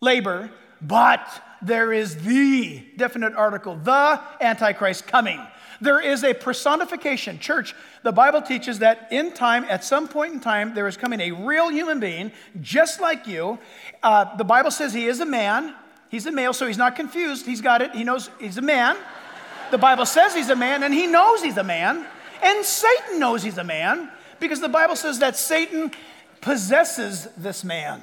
labor, 0.00 0.50
but 0.82 1.26
there 1.62 1.92
is 1.92 2.16
the 2.16 2.82
definite 2.96 3.34
article, 3.34 3.76
the 3.76 4.20
Antichrist 4.40 5.06
coming. 5.06 5.40
There 5.80 6.00
is 6.00 6.24
a 6.24 6.34
personification. 6.34 7.38
Church, 7.38 7.74
the 8.02 8.12
Bible 8.12 8.42
teaches 8.42 8.80
that 8.80 9.08
in 9.10 9.32
time, 9.32 9.64
at 9.64 9.82
some 9.82 10.08
point 10.08 10.34
in 10.34 10.40
time, 10.40 10.74
there 10.74 10.86
is 10.86 10.96
coming 10.96 11.20
a 11.20 11.32
real 11.32 11.70
human 11.70 12.00
being 12.00 12.32
just 12.60 13.00
like 13.00 13.26
you. 13.26 13.58
Uh, 14.02 14.36
the 14.36 14.44
Bible 14.44 14.70
says 14.70 14.92
he 14.92 15.06
is 15.06 15.20
a 15.20 15.26
man. 15.26 15.74
He's 16.10 16.26
a 16.26 16.32
male, 16.32 16.52
so 16.52 16.66
he's 16.66 16.76
not 16.76 16.96
confused. 16.96 17.46
He's 17.46 17.60
got 17.60 17.80
it. 17.82 17.94
He 17.94 18.04
knows 18.04 18.30
he's 18.38 18.58
a 18.58 18.62
man. 18.62 18.96
The 19.70 19.78
Bible 19.78 20.04
says 20.04 20.34
he's 20.34 20.50
a 20.50 20.56
man, 20.56 20.82
and 20.82 20.92
he 20.92 21.06
knows 21.06 21.42
he's 21.42 21.56
a 21.56 21.64
man. 21.64 22.04
And 22.42 22.64
Satan 22.64 23.18
knows 23.18 23.42
he's 23.42 23.58
a 23.58 23.64
man 23.64 24.10
because 24.38 24.60
the 24.60 24.68
Bible 24.68 24.96
says 24.96 25.20
that 25.20 25.36
Satan 25.36 25.92
possesses 26.40 27.28
this 27.36 27.64
man. 27.64 28.02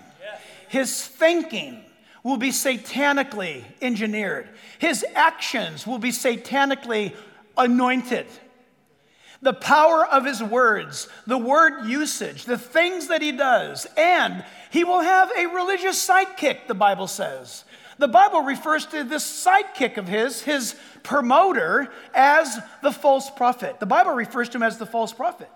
His 0.69 1.05
thinking, 1.05 1.83
will 2.27 2.35
be 2.35 2.49
satanically 2.49 3.63
engineered, 3.81 4.49
his 4.79 5.05
actions 5.15 5.87
will 5.87 5.97
be 5.97 6.09
satanically 6.09 7.15
anointed. 7.57 8.25
The 9.41 9.53
power 9.53 10.05
of 10.05 10.25
his 10.25 10.43
words, 10.43 11.07
the 11.25 11.37
word 11.37 11.85
usage, 11.85 12.43
the 12.43 12.57
things 12.57 13.07
that 13.07 13.21
he 13.21 13.31
does, 13.31 13.87
and 13.95 14.43
he 14.71 14.83
will 14.83 14.99
have 14.99 15.31
a 15.37 15.45
religious 15.45 16.05
sidekick, 16.05 16.67
the 16.67 16.73
Bible 16.73 17.07
says. 17.07 17.63
The 17.97 18.09
Bible 18.09 18.41
refers 18.41 18.85
to 18.87 19.05
this 19.05 19.23
sidekick 19.23 19.95
of 19.95 20.09
his, 20.09 20.41
his 20.41 20.75
promoter, 21.03 21.87
as 22.13 22.59
the 22.83 22.91
false 22.91 23.29
prophet. 23.29 23.79
The 23.79 23.85
Bible 23.85 24.11
refers 24.11 24.49
to 24.49 24.57
him 24.57 24.63
as 24.63 24.77
the 24.77 24.85
false 24.85 25.13
prophet. 25.13 25.49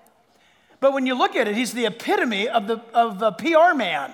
But 0.79 0.93
when 0.93 1.05
you 1.05 1.15
look 1.15 1.35
at 1.35 1.49
it, 1.49 1.55
he's 1.55 1.73
the 1.73 1.87
epitome 1.87 2.47
of 2.47 2.67
the, 2.67 2.81
of 2.93 3.19
the 3.19 3.33
PR 3.33 3.75
man. 3.75 4.13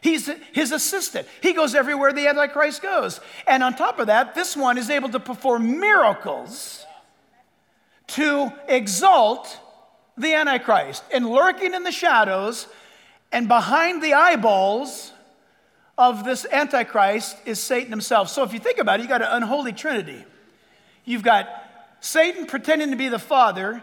He's 0.00 0.30
his 0.52 0.72
assistant. 0.72 1.26
He 1.42 1.52
goes 1.52 1.74
everywhere 1.74 2.12
the 2.12 2.28
Antichrist 2.28 2.82
goes. 2.82 3.20
And 3.46 3.62
on 3.62 3.74
top 3.74 3.98
of 3.98 4.06
that, 4.08 4.34
this 4.34 4.56
one 4.56 4.78
is 4.78 4.90
able 4.90 5.08
to 5.10 5.20
perform 5.20 5.80
miracles 5.80 6.84
to 8.08 8.52
exalt 8.68 9.58
the 10.16 10.34
Antichrist. 10.34 11.02
And 11.12 11.28
lurking 11.28 11.74
in 11.74 11.82
the 11.82 11.92
shadows 11.92 12.68
and 13.32 13.48
behind 13.48 14.02
the 14.02 14.14
eyeballs 14.14 15.12
of 15.98 16.24
this 16.24 16.46
Antichrist 16.50 17.36
is 17.44 17.60
Satan 17.60 17.90
himself. 17.90 18.28
So 18.28 18.42
if 18.42 18.52
you 18.52 18.58
think 18.58 18.78
about 18.78 19.00
it, 19.00 19.02
you've 19.02 19.10
got 19.10 19.22
an 19.22 19.28
unholy 19.30 19.72
trinity. 19.72 20.24
You've 21.04 21.22
got 21.22 21.48
Satan 22.00 22.46
pretending 22.46 22.90
to 22.90 22.96
be 22.96 23.08
the 23.08 23.18
Father, 23.18 23.82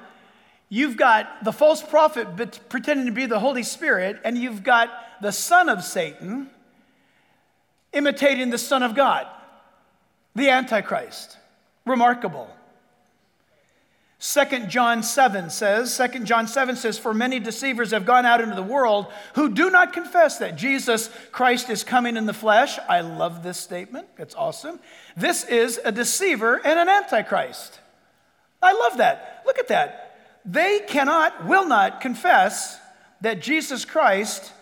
you've 0.70 0.98
got 0.98 1.44
the 1.44 1.52
false 1.52 1.82
prophet 1.82 2.28
pretending 2.70 3.08
to 3.08 3.12
be 3.12 3.26
the 3.26 3.40
Holy 3.40 3.64
Spirit, 3.64 4.22
and 4.24 4.38
you've 4.38 4.64
got 4.64 4.90
the 5.24 5.32
son 5.32 5.70
of 5.70 5.84
Satan, 5.84 6.50
imitating 7.94 8.50
the 8.50 8.58
Son 8.58 8.84
of 8.84 8.94
God, 8.94 9.26
the 10.36 10.50
Antichrist. 10.50 11.38
Remarkable. 11.86 12.50
2 14.20 14.68
John 14.68 15.04
7 15.04 15.50
says, 15.50 15.98
2 15.98 16.20
John 16.24 16.48
7 16.48 16.76
says, 16.76 16.98
For 16.98 17.14
many 17.14 17.40
deceivers 17.40 17.92
have 17.92 18.06
gone 18.06 18.26
out 18.26 18.40
into 18.40 18.56
the 18.56 18.64
world 18.64 19.08
who 19.36 19.50
do 19.50 19.70
not 19.70 19.92
confess 19.92 20.38
that 20.38 20.56
Jesus 20.56 21.10
Christ 21.32 21.70
is 21.70 21.84
coming 21.84 22.16
in 22.16 22.26
the 22.26 22.34
flesh. 22.34 22.80
I 22.88 23.02
love 23.02 23.44
this 23.44 23.58
statement. 23.58 24.08
It's 24.18 24.36
awesome. 24.36 24.80
This 25.18 25.44
is 25.44 25.80
a 25.84 25.92
deceiver 25.92 26.62
and 26.66 26.80
an 26.80 26.88
antichrist. 26.88 27.80
I 28.62 28.72
love 28.72 28.98
that. 28.98 29.44
Look 29.46 29.60
at 29.60 29.68
that. 29.68 30.18
They 30.46 30.80
cannot, 30.88 31.46
will 31.46 31.68
not 31.68 32.00
confess 32.00 32.80
that 33.20 33.42
Jesus 33.42 33.84
Christ 33.84 34.54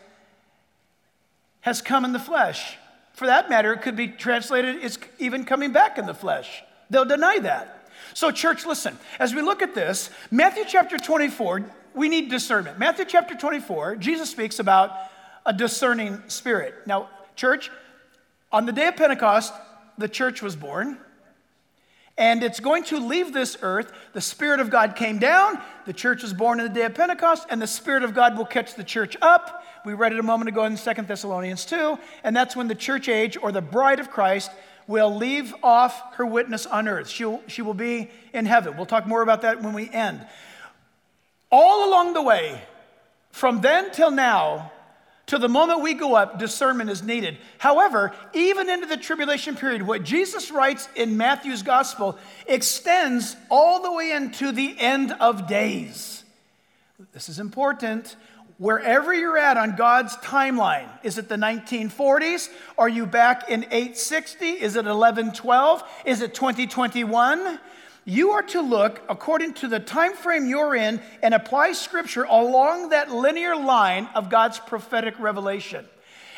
has 1.61 1.81
come 1.81 2.05
in 2.05 2.11
the 2.11 2.19
flesh. 2.19 2.77
For 3.13 3.27
that 3.27 3.49
matter, 3.49 3.73
it 3.73 3.81
could 3.81 3.95
be 3.95 4.07
translated, 4.07 4.77
it's 4.83 4.97
even 5.19 5.45
coming 5.45 5.71
back 5.71 5.97
in 5.97 6.05
the 6.05 6.13
flesh. 6.13 6.63
They'll 6.89 7.05
deny 7.05 7.39
that. 7.39 7.89
So, 8.13 8.31
church, 8.31 8.65
listen, 8.65 8.97
as 9.19 9.33
we 9.33 9.41
look 9.41 9.61
at 9.61 9.73
this, 9.75 10.09
Matthew 10.31 10.63
chapter 10.67 10.97
24, 10.97 11.65
we 11.93 12.09
need 12.09 12.29
discernment. 12.29 12.79
Matthew 12.79 13.05
chapter 13.05 13.35
24, 13.35 13.97
Jesus 13.97 14.29
speaks 14.29 14.59
about 14.59 14.91
a 15.45 15.53
discerning 15.53 16.21
spirit. 16.27 16.75
Now, 16.85 17.09
church, 17.35 17.71
on 18.51 18.65
the 18.65 18.71
day 18.71 18.87
of 18.87 18.97
Pentecost, 18.97 19.53
the 19.97 20.09
church 20.09 20.41
was 20.41 20.55
born 20.55 20.97
and 22.17 22.43
it's 22.43 22.59
going 22.59 22.83
to 22.85 22.99
leave 22.99 23.33
this 23.33 23.57
earth. 23.61 23.91
The 24.13 24.21
Spirit 24.21 24.59
of 24.59 24.69
God 24.69 24.95
came 24.95 25.19
down, 25.19 25.59
the 25.85 25.93
church 25.93 26.21
was 26.21 26.33
born 26.33 26.59
in 26.59 26.67
the 26.67 26.73
day 26.73 26.85
of 26.85 26.93
Pentecost, 26.93 27.47
and 27.49 27.61
the 27.61 27.67
Spirit 27.67 28.03
of 28.03 28.13
God 28.13 28.37
will 28.37 28.45
catch 28.45 28.75
the 28.75 28.83
church 28.83 29.17
up. 29.21 29.63
We 29.85 29.93
read 29.93 30.13
it 30.13 30.19
a 30.19 30.23
moment 30.23 30.49
ago 30.49 30.65
in 30.65 30.77
2 30.77 30.93
Thessalonians 30.93 31.65
2, 31.65 31.97
and 32.23 32.35
that's 32.35 32.55
when 32.55 32.67
the 32.67 32.75
church 32.75 33.09
age 33.09 33.37
or 33.41 33.51
the 33.51 33.61
bride 33.61 33.99
of 33.99 34.11
Christ 34.11 34.51
will 34.87 35.15
leave 35.15 35.53
off 35.63 36.15
her 36.15 36.25
witness 36.25 36.65
on 36.65 36.87
earth. 36.87 37.07
She'll, 37.07 37.41
she 37.47 37.61
will 37.61 37.73
be 37.73 38.09
in 38.33 38.45
heaven. 38.45 38.75
We'll 38.75 38.85
talk 38.85 39.07
more 39.07 39.21
about 39.21 39.41
that 39.41 39.61
when 39.61 39.73
we 39.73 39.89
end. 39.89 40.25
All 41.51 41.89
along 41.89 42.13
the 42.13 42.21
way, 42.21 42.61
from 43.31 43.61
then 43.61 43.91
till 43.91 44.11
now, 44.11 44.71
to 45.27 45.37
the 45.37 45.47
moment 45.47 45.81
we 45.81 45.93
go 45.93 46.15
up, 46.15 46.39
discernment 46.39 46.89
is 46.89 47.03
needed. 47.03 47.37
However, 47.57 48.11
even 48.33 48.69
into 48.69 48.87
the 48.87 48.97
tribulation 48.97 49.55
period, 49.55 49.81
what 49.81 50.03
Jesus 50.03 50.51
writes 50.51 50.89
in 50.95 51.15
Matthew's 51.15 51.63
gospel 51.63 52.17
extends 52.47 53.35
all 53.49 53.81
the 53.81 53.91
way 53.91 54.11
into 54.11 54.51
the 54.51 54.75
end 54.79 55.11
of 55.19 55.47
days. 55.47 56.23
This 57.13 57.29
is 57.29 57.39
important. 57.39 58.15
Wherever 58.57 59.13
you're 59.13 59.37
at 59.37 59.57
on 59.57 59.75
God's 59.75 60.15
timeline, 60.17 60.87
is 61.01 61.17
it 61.17 61.27
the 61.29 61.35
1940s? 61.35 62.49
Are 62.77 62.89
you 62.89 63.07
back 63.07 63.49
in 63.49 63.63
860? 63.63 64.45
Is 64.45 64.75
it 64.75 64.85
1112? 64.85 65.83
Is 66.05 66.21
it 66.21 66.35
2021? 66.35 67.59
You 68.05 68.31
are 68.31 68.41
to 68.43 68.61
look 68.61 69.01
according 69.09 69.53
to 69.55 69.67
the 69.67 69.79
time 69.79 70.13
frame 70.13 70.47
you're 70.47 70.75
in 70.75 71.01
and 71.21 71.33
apply 71.33 71.73
scripture 71.73 72.23
along 72.23 72.89
that 72.89 73.11
linear 73.11 73.55
line 73.55 74.09
of 74.15 74.29
God's 74.29 74.59
prophetic 74.59 75.19
revelation. 75.19 75.85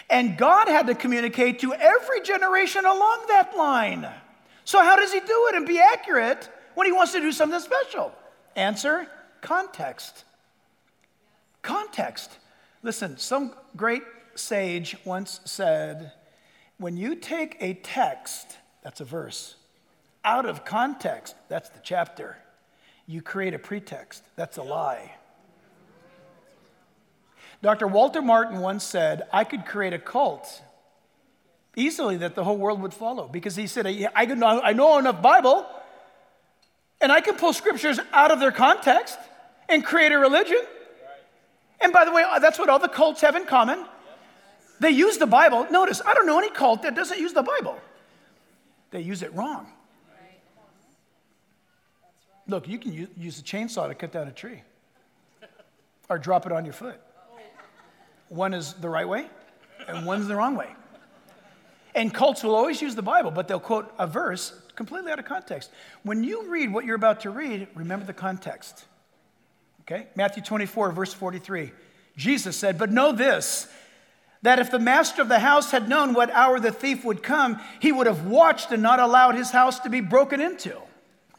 And 0.09 0.37
God 0.37 0.67
had 0.67 0.87
to 0.87 0.95
communicate 0.95 1.59
to 1.59 1.73
every 1.73 2.21
generation 2.21 2.85
along 2.85 3.25
that 3.29 3.55
line. 3.55 4.07
So, 4.65 4.81
how 4.81 4.95
does 4.95 5.13
He 5.13 5.19
do 5.19 5.47
it 5.49 5.55
and 5.55 5.65
be 5.65 5.79
accurate 5.79 6.49
when 6.75 6.85
He 6.85 6.91
wants 6.91 7.13
to 7.13 7.19
do 7.19 7.31
something 7.31 7.59
special? 7.59 8.13
Answer 8.55 9.07
context. 9.41 10.25
Context. 11.61 12.37
Listen, 12.81 13.17
some 13.17 13.53
great 13.75 14.03
sage 14.35 14.97
once 15.05 15.39
said, 15.45 16.11
when 16.77 16.97
you 16.97 17.15
take 17.15 17.55
a 17.61 17.75
text, 17.75 18.57
that's 18.83 18.99
a 18.99 19.05
verse, 19.05 19.55
out 20.23 20.45
of 20.45 20.65
context, 20.65 21.35
that's 21.49 21.69
the 21.69 21.79
chapter. 21.83 22.37
You 23.07 23.21
create 23.21 23.53
a 23.53 23.59
pretext, 23.59 24.23
that's 24.35 24.57
a 24.57 24.63
lie. 24.63 25.13
Dr. 27.61 27.87
Walter 27.87 28.21
Martin 28.21 28.59
once 28.59 28.83
said, 28.83 29.23
I 29.31 29.43
could 29.45 29.65
create 29.65 29.93
a 29.93 29.99
cult 29.99 30.61
easily 31.75 32.17
that 32.17 32.35
the 32.35 32.43
whole 32.43 32.57
world 32.57 32.81
would 32.81 32.93
follow 32.93 33.27
because 33.27 33.55
he 33.55 33.67
said, 33.67 33.87
I 34.15 34.25
know, 34.25 34.61
I 34.61 34.73
know 34.73 34.97
enough 34.99 35.21
Bible 35.21 35.65
and 37.01 37.11
I 37.11 37.21
can 37.21 37.35
pull 37.35 37.53
scriptures 37.53 37.99
out 38.11 38.31
of 38.31 38.39
their 38.39 38.51
context 38.51 39.17
and 39.69 39.83
create 39.83 40.11
a 40.11 40.17
religion. 40.17 40.61
And 41.81 41.91
by 41.91 42.05
the 42.05 42.11
way, 42.11 42.23
uh, 42.23 42.39
that's 42.39 42.59
what 42.59 42.69
all 42.69 42.79
the 42.79 42.87
cults 42.87 43.21
have 43.21 43.35
in 43.35 43.45
common. 43.45 43.85
They 44.79 44.91
use 44.91 45.17
the 45.17 45.27
Bible. 45.27 45.67
Notice, 45.69 46.01
I 46.05 46.13
don't 46.13 46.25
know 46.25 46.39
any 46.39 46.49
cult 46.49 46.83
that 46.83 46.95
doesn't 46.95 47.19
use 47.19 47.33
the 47.33 47.43
Bible. 47.43 47.77
They 48.91 49.01
use 49.01 49.21
it 49.21 49.33
wrong. 49.33 49.67
Look, 52.47 52.67
you 52.67 52.77
can 52.77 52.93
use 53.17 53.39
a 53.39 53.43
chainsaw 53.43 53.87
to 53.87 53.95
cut 53.95 54.11
down 54.11 54.27
a 54.27 54.31
tree 54.31 54.61
or 56.09 56.17
drop 56.17 56.45
it 56.45 56.51
on 56.51 56.65
your 56.65 56.73
foot. 56.73 56.99
One 58.29 58.53
is 58.53 58.73
the 58.73 58.89
right 58.89 59.07
way, 59.07 59.27
and 59.87 60.05
one's 60.05 60.27
the 60.27 60.35
wrong 60.35 60.55
way. 60.55 60.69
And 61.95 62.13
cults 62.13 62.43
will 62.43 62.55
always 62.55 62.81
use 62.81 62.95
the 62.95 63.03
Bible, 63.03 63.31
but 63.31 63.47
they'll 63.47 63.59
quote 63.59 63.93
a 63.99 64.07
verse 64.07 64.59
completely 64.75 65.11
out 65.11 65.19
of 65.19 65.25
context. 65.25 65.69
When 66.01 66.23
you 66.23 66.49
read 66.49 66.73
what 66.73 66.85
you're 66.85 66.95
about 66.95 67.21
to 67.21 67.29
read, 67.29 67.67
remember 67.75 68.05
the 68.05 68.13
context. 68.13 68.85
Okay? 69.81 70.07
Matthew 70.15 70.41
24, 70.41 70.91
verse 70.91 71.13
43. 71.13 71.71
Jesus 72.17 72.55
said, 72.57 72.77
But 72.77 72.91
know 72.91 73.11
this, 73.11 73.67
that 74.41 74.59
if 74.59 74.71
the 74.71 74.79
master 74.79 75.21
of 75.21 75.29
the 75.29 75.39
house 75.39 75.71
had 75.71 75.87
known 75.87 76.13
what 76.13 76.31
hour 76.31 76.59
the 76.59 76.71
thief 76.71 77.05
would 77.05 77.21
come, 77.21 77.59
he 77.79 77.91
would 77.91 78.07
have 78.07 78.25
watched 78.25 78.71
and 78.71 78.81
not 78.81 78.99
allowed 78.99 79.35
his 79.35 79.51
house 79.51 79.79
to 79.81 79.89
be 79.89 80.01
broken 80.01 80.41
into. 80.41 80.77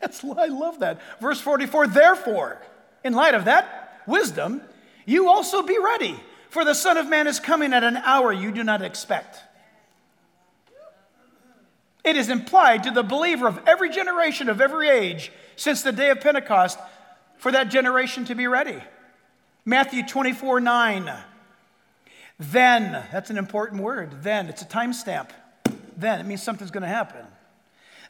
That's, 0.04 0.23
I 0.23 0.46
love 0.46 0.80
that. 0.80 1.00
Verse 1.18 1.40
44 1.40 1.87
Therefore, 1.87 2.61
in 3.02 3.14
light 3.14 3.34
of 3.34 3.46
that 3.46 4.02
wisdom, 4.06 4.61
you 5.06 5.30
also 5.30 5.62
be 5.62 5.78
ready, 5.82 6.14
for 6.50 6.62
the 6.62 6.75
Son 6.75 6.99
of 6.99 7.08
Man 7.08 7.26
is 7.26 7.40
coming 7.40 7.73
at 7.73 7.82
an 7.82 7.96
hour 7.96 8.30
you 8.30 8.52
do 8.52 8.62
not 8.62 8.82
expect. 8.82 9.38
It 12.04 12.16
is 12.16 12.28
implied 12.28 12.82
to 12.82 12.90
the 12.90 13.02
believer 13.02 13.49
of 13.49 13.58
every 13.66 13.88
generation, 13.88 14.50
of 14.50 14.61
every 14.61 14.90
age, 14.90 15.32
since 15.56 15.80
the 15.80 15.90
day 15.90 16.11
of 16.11 16.20
Pentecost, 16.20 16.78
for 17.38 17.50
that 17.52 17.70
generation 17.70 18.26
to 18.26 18.34
be 18.34 18.46
ready. 18.46 18.82
Matthew 19.64 20.06
24 20.06 20.61
9. 20.61 21.11
Then, 22.38 22.92
that's 23.11 23.30
an 23.30 23.38
important 23.38 23.80
word. 23.80 24.23
Then, 24.23 24.49
it's 24.49 24.61
a 24.61 24.66
timestamp. 24.66 25.30
Then, 25.96 26.20
it 26.20 26.26
means 26.26 26.42
something's 26.42 26.73
going 26.73 26.82
to 26.82 26.88
happen. 26.88 27.25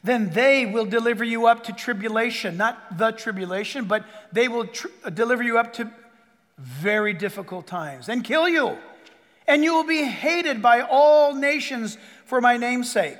Then 0.05 0.29
they 0.29 0.67
will 0.67 0.85
deliver 0.85 1.23
you 1.23 1.47
up 1.47 1.63
to 1.63 1.73
tribulation, 1.73 2.57
not 2.57 2.95
the 2.95 3.09
tribulation, 3.09 3.85
but 3.85 4.05
they 4.31 4.47
will 4.47 4.67
tr- 4.67 4.87
deliver 5.11 5.41
you 5.41 5.57
up 5.57 5.73
to 5.73 5.91
very 6.59 7.11
difficult 7.11 7.65
times 7.65 8.07
and 8.07 8.23
kill 8.23 8.47
you. 8.47 8.77
And 9.47 9.63
you 9.63 9.73
will 9.73 9.83
be 9.83 10.03
hated 10.03 10.61
by 10.61 10.81
all 10.81 11.33
nations 11.33 11.97
for 12.25 12.39
my 12.39 12.55
name's 12.55 12.91
sake. 12.91 13.17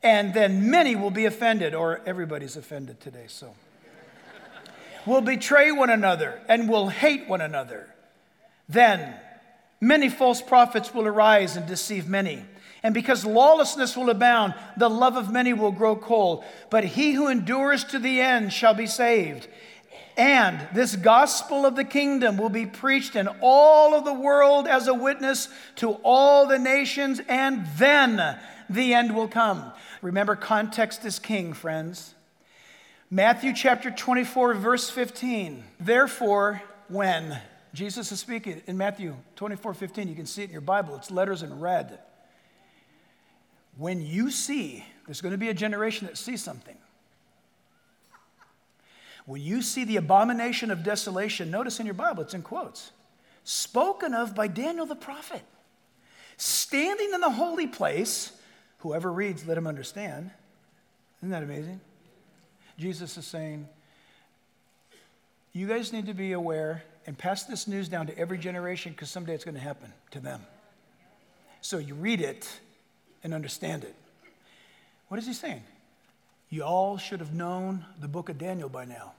And 0.00 0.32
then 0.32 0.70
many 0.70 0.94
will 0.94 1.10
be 1.10 1.24
offended, 1.24 1.74
or 1.74 2.00
everybody's 2.06 2.56
offended 2.56 3.00
today, 3.00 3.24
so. 3.26 3.52
will 5.04 5.20
betray 5.20 5.72
one 5.72 5.90
another 5.90 6.40
and 6.48 6.68
will 6.68 6.90
hate 6.90 7.28
one 7.28 7.40
another. 7.40 7.92
Then 8.68 9.14
many 9.80 10.08
false 10.08 10.40
prophets 10.40 10.94
will 10.94 11.08
arise 11.08 11.56
and 11.56 11.66
deceive 11.66 12.08
many. 12.08 12.44
And 12.82 12.94
because 12.94 13.24
lawlessness 13.24 13.96
will 13.96 14.10
abound, 14.10 14.54
the 14.76 14.88
love 14.88 15.16
of 15.16 15.32
many 15.32 15.52
will 15.52 15.72
grow 15.72 15.96
cold. 15.96 16.44
But 16.70 16.84
he 16.84 17.12
who 17.12 17.28
endures 17.28 17.84
to 17.84 17.98
the 17.98 18.20
end 18.20 18.52
shall 18.52 18.74
be 18.74 18.86
saved. 18.86 19.48
And 20.16 20.66
this 20.74 20.96
gospel 20.96 21.64
of 21.64 21.76
the 21.76 21.84
kingdom 21.84 22.36
will 22.38 22.48
be 22.48 22.66
preached 22.66 23.14
in 23.14 23.28
all 23.40 23.94
of 23.94 24.04
the 24.04 24.12
world 24.12 24.66
as 24.66 24.88
a 24.88 24.94
witness 24.94 25.48
to 25.76 25.92
all 26.02 26.46
the 26.46 26.58
nations, 26.58 27.20
and 27.28 27.64
then 27.76 28.36
the 28.68 28.94
end 28.94 29.14
will 29.14 29.28
come. 29.28 29.72
Remember, 30.02 30.34
context 30.34 31.04
is 31.04 31.20
king, 31.20 31.52
friends. 31.52 32.14
Matthew 33.10 33.54
chapter 33.54 33.90
24, 33.90 34.54
verse 34.54 34.90
15. 34.90 35.62
Therefore, 35.78 36.62
when 36.88 37.40
Jesus 37.72 38.10
is 38.10 38.18
speaking 38.18 38.60
in 38.66 38.76
Matthew 38.76 39.16
24, 39.36 39.72
15, 39.72 40.08
you 40.08 40.14
can 40.16 40.26
see 40.26 40.42
it 40.42 40.46
in 40.46 40.52
your 40.52 40.60
Bible, 40.60 40.96
it's 40.96 41.10
letters 41.12 41.42
in 41.42 41.60
red. 41.60 42.00
When 43.78 44.04
you 44.04 44.30
see, 44.30 44.84
there's 45.06 45.22
going 45.22 45.32
to 45.32 45.38
be 45.38 45.48
a 45.48 45.54
generation 45.54 46.06
that 46.06 46.18
sees 46.18 46.42
something. 46.42 46.76
When 49.24 49.40
you 49.40 49.62
see 49.62 49.84
the 49.84 49.96
abomination 49.96 50.70
of 50.70 50.82
desolation, 50.82 51.50
notice 51.50 51.80
in 51.80 51.86
your 51.86 51.94
Bible, 51.94 52.22
it's 52.22 52.34
in 52.34 52.42
quotes, 52.42 52.90
spoken 53.44 54.12
of 54.12 54.34
by 54.34 54.48
Daniel 54.48 54.84
the 54.84 54.94
prophet, 54.94 55.42
standing 56.36 57.14
in 57.14 57.22
the 57.22 57.30
holy 57.30 57.66
place 57.66 58.32
Whoever 58.78 59.12
reads, 59.12 59.46
let 59.46 59.58
him 59.58 59.66
understand. 59.66 60.30
Isn't 61.20 61.30
that 61.30 61.42
amazing? 61.42 61.80
Jesus 62.78 63.16
is 63.16 63.26
saying, 63.26 63.68
You 65.52 65.66
guys 65.66 65.92
need 65.92 66.06
to 66.06 66.14
be 66.14 66.32
aware 66.32 66.84
and 67.06 67.18
pass 67.18 67.44
this 67.44 67.66
news 67.66 67.88
down 67.88 68.06
to 68.06 68.16
every 68.16 68.38
generation 68.38 68.92
because 68.92 69.10
someday 69.10 69.34
it's 69.34 69.44
going 69.44 69.56
to 69.56 69.60
happen 69.60 69.92
to 70.12 70.20
them. 70.20 70.42
So 71.60 71.78
you 71.78 71.94
read 71.94 72.20
it 72.20 72.48
and 73.22 73.34
understand 73.34 73.84
it. 73.84 73.94
What 75.08 75.18
is 75.18 75.26
he 75.26 75.32
saying? 75.32 75.62
You 76.50 76.62
all 76.62 76.96
should 76.96 77.20
have 77.20 77.34
known 77.34 77.84
the 78.00 78.08
book 78.08 78.28
of 78.28 78.38
Daniel 78.38 78.68
by 78.68 78.84
now. 78.84 79.12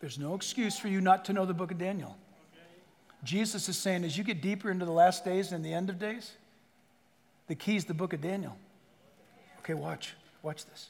There's 0.00 0.18
no 0.18 0.34
excuse 0.34 0.78
for 0.78 0.88
you 0.88 1.00
not 1.00 1.26
to 1.26 1.32
know 1.32 1.44
the 1.44 1.54
book 1.54 1.70
of 1.70 1.78
Daniel. 1.78 2.16
Jesus 3.22 3.68
is 3.68 3.76
saying, 3.76 4.04
as 4.04 4.16
you 4.16 4.24
get 4.24 4.40
deeper 4.40 4.70
into 4.70 4.86
the 4.86 4.92
last 4.92 5.24
days 5.24 5.52
and 5.52 5.62
the 5.62 5.72
end 5.74 5.90
of 5.90 5.98
days, 5.98 6.32
the 7.48 7.54
key 7.54 7.76
is 7.76 7.84
the 7.84 7.94
book 7.94 8.14
of 8.14 8.22
Daniel. 8.22 8.56
Okay, 9.58 9.74
watch. 9.74 10.14
Watch 10.42 10.64
this. 10.64 10.88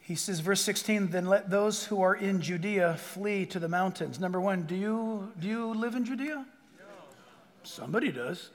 He 0.00 0.14
says, 0.14 0.40
verse 0.40 0.60
16, 0.62 1.08
then 1.08 1.26
let 1.26 1.50
those 1.50 1.84
who 1.84 2.00
are 2.00 2.14
in 2.14 2.40
Judea 2.40 2.94
flee 2.94 3.44
to 3.46 3.58
the 3.58 3.68
mountains. 3.68 4.18
Number 4.18 4.40
one, 4.40 4.62
do 4.62 4.74
you, 4.74 5.32
do 5.38 5.48
you 5.48 5.74
live 5.74 5.96
in 5.96 6.04
Judea? 6.04 6.46
Somebody 7.62 8.10
does. 8.12 8.50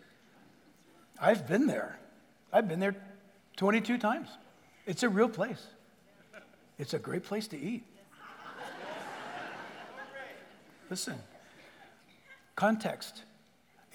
I've 1.21 1.47
been 1.47 1.67
there. 1.67 1.99
I've 2.51 2.67
been 2.67 2.79
there 2.79 2.95
22 3.57 3.97
times. 3.97 4.29
It's 4.85 5.03
a 5.03 5.09
real 5.09 5.29
place. 5.29 5.65
It's 6.77 6.93
a 6.93 6.99
great 6.99 7.23
place 7.23 7.47
to 7.47 7.59
eat. 7.59 7.83
Listen, 10.89 11.15
Context. 12.55 13.23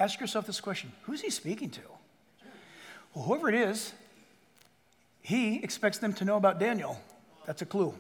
Ask 0.00 0.20
yourself 0.20 0.46
this 0.46 0.60
question 0.60 0.92
Who's 1.02 1.22
he 1.22 1.30
speaking 1.30 1.70
to? 1.70 1.80
Well, 3.14 3.24
whoever 3.24 3.48
it 3.48 3.54
is, 3.54 3.92
he 5.22 5.56
expects 5.62 5.98
them 5.98 6.12
to 6.14 6.24
know 6.24 6.36
about 6.36 6.58
Daniel. 6.58 7.00
That's 7.46 7.62
a 7.62 7.66
clue. 7.66 7.94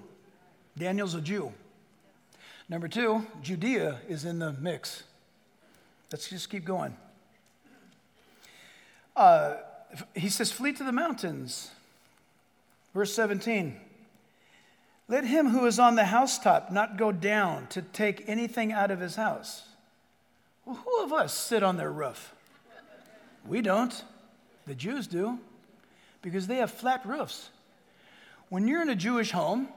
Daniel's 0.76 1.14
a 1.14 1.20
Jew. 1.20 1.52
Number 2.68 2.86
two, 2.86 3.26
Judea 3.42 4.00
is 4.08 4.24
in 4.24 4.38
the 4.38 4.52
mix. 4.52 5.04
Let's 6.10 6.28
just 6.28 6.50
keep 6.50 6.64
going. 6.64 6.96
Uh, 9.16 9.56
he 10.14 10.28
says, 10.28 10.50
Flee 10.52 10.72
to 10.72 10.84
the 10.84 10.92
mountains. 10.92 11.70
Verse 12.94 13.12
17. 13.14 13.78
Let 15.08 15.24
him 15.24 15.48
who 15.48 15.66
is 15.66 15.78
on 15.78 15.94
the 15.94 16.04
housetop 16.04 16.70
not 16.70 16.98
go 16.98 17.12
down 17.12 17.66
to 17.68 17.82
take 17.82 18.28
anything 18.28 18.72
out 18.72 18.90
of 18.90 19.00
his 19.00 19.16
house. 19.16 19.68
Well, 20.64 20.76
who 20.76 21.02
of 21.02 21.12
us 21.12 21.32
sit 21.32 21.62
on 21.62 21.78
their 21.78 21.90
roof? 21.90 22.34
We 23.46 23.62
don't. 23.62 24.04
The 24.66 24.74
Jews 24.74 25.06
do, 25.06 25.38
because 26.20 26.46
they 26.46 26.56
have 26.56 26.70
flat 26.70 27.06
roofs. 27.06 27.48
When 28.50 28.68
you're 28.68 28.82
in 28.82 28.90
a 28.90 28.94
Jewish 28.94 29.30
home, 29.30 29.68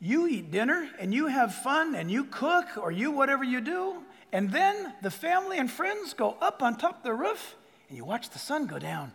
you 0.00 0.26
eat 0.26 0.50
dinner 0.50 0.88
and 0.98 1.14
you 1.14 1.28
have 1.28 1.54
fun 1.54 1.94
and 1.94 2.10
you 2.10 2.24
cook 2.24 2.66
or 2.76 2.90
you 2.90 3.12
whatever 3.12 3.44
you 3.44 3.60
do, 3.60 4.02
and 4.34 4.50
then 4.50 4.92
the 5.00 5.12
family 5.12 5.58
and 5.58 5.70
friends 5.70 6.12
go 6.12 6.36
up 6.40 6.60
on 6.60 6.76
top 6.76 6.96
of 6.96 7.02
the 7.04 7.14
roof 7.14 7.54
and 7.88 7.96
you 7.96 8.04
watch 8.04 8.30
the 8.30 8.38
sun 8.40 8.66
go 8.66 8.80
down. 8.80 9.12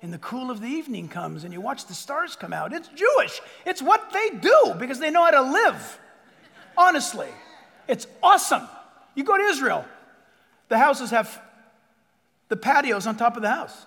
And 0.00 0.10
the 0.10 0.18
cool 0.18 0.50
of 0.50 0.62
the 0.62 0.66
evening 0.66 1.06
comes 1.08 1.44
and 1.44 1.52
you 1.52 1.60
watch 1.60 1.84
the 1.84 1.92
stars 1.92 2.34
come 2.34 2.54
out. 2.54 2.72
It's 2.72 2.88
Jewish. 2.88 3.42
It's 3.66 3.82
what 3.82 4.10
they 4.10 4.30
do 4.30 4.74
because 4.78 4.98
they 4.98 5.10
know 5.10 5.22
how 5.22 5.32
to 5.32 5.42
live. 5.42 6.00
Honestly, 6.78 7.28
it's 7.88 8.06
awesome. 8.22 8.66
You 9.14 9.22
go 9.22 9.36
to 9.36 9.44
Israel, 9.44 9.84
the 10.70 10.78
houses 10.78 11.10
have 11.10 11.42
the 12.48 12.56
patios 12.56 13.06
on 13.06 13.18
top 13.18 13.36
of 13.36 13.42
the 13.42 13.50
house. 13.50 13.84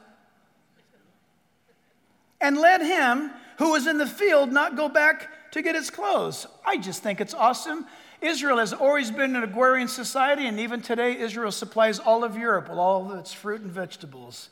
And 2.40 2.56
let 2.56 2.82
him 2.82 3.32
who 3.58 3.74
is 3.74 3.88
in 3.88 3.98
the 3.98 4.06
field 4.06 4.52
not 4.52 4.76
go 4.76 4.90
back 4.90 5.52
to 5.54 5.64
get 5.64 5.74
his 5.74 5.90
clothes. 5.90 6.46
I 6.64 6.78
just 6.78 7.02
think 7.02 7.20
it's 7.20 7.34
awesome. 7.34 7.88
Israel 8.22 8.58
has 8.58 8.74
always 8.74 9.12
been 9.12 9.36
an 9.36 9.44
agrarian 9.44 9.88
society, 9.88 10.48
and 10.48 10.60
even 10.60 10.82
today, 10.82 11.18
Israel 11.18 11.52
supplies 11.52 12.00
all 12.00 12.24
of 12.24 12.36
Europe 12.36 12.70
with 12.70 12.78
all 12.78 13.12
of 13.12 13.20
its 13.20 13.32
fruit 13.32 13.62
and 13.62 13.72
vegetables. 13.72 14.50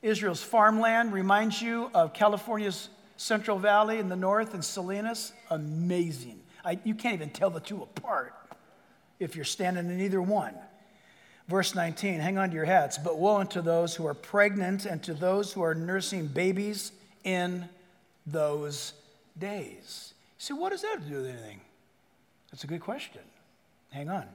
Israel's 0.00 0.42
farmland 0.42 1.12
reminds 1.12 1.60
you 1.60 1.90
of 1.94 2.12
California's 2.12 2.88
Central 3.16 3.58
Valley 3.58 3.98
in 3.98 4.08
the 4.08 4.16
north 4.16 4.54
and 4.54 4.64
Salinas. 4.64 5.32
Amazing. 5.50 6.40
I, 6.64 6.78
you 6.84 6.94
can't 6.94 7.14
even 7.14 7.30
tell 7.30 7.50
the 7.50 7.60
two 7.60 7.82
apart 7.82 8.34
if 9.18 9.34
you're 9.34 9.44
standing 9.44 9.90
in 9.90 10.00
either 10.00 10.22
one. 10.22 10.54
Verse 11.48 11.74
19, 11.74 12.20
hang 12.20 12.38
on 12.38 12.50
to 12.50 12.54
your 12.54 12.64
hats. 12.64 12.96
But 12.96 13.18
woe 13.18 13.36
unto 13.36 13.60
those 13.60 13.94
who 13.94 14.06
are 14.06 14.14
pregnant 14.14 14.86
and 14.86 15.02
to 15.02 15.14
those 15.14 15.52
who 15.52 15.62
are 15.62 15.74
nursing 15.74 16.26
babies 16.26 16.92
in 17.22 17.68
those 18.26 18.94
days. 19.38 20.14
See, 20.38 20.54
what 20.54 20.70
does 20.70 20.82
that 20.82 20.94
have 20.94 21.04
to 21.04 21.08
do 21.08 21.16
with 21.16 21.26
anything? 21.26 21.60
That's 22.54 22.62
a 22.62 22.68
good 22.68 22.82
question. 22.82 23.22
Hang 23.90 24.08
on. 24.08 24.28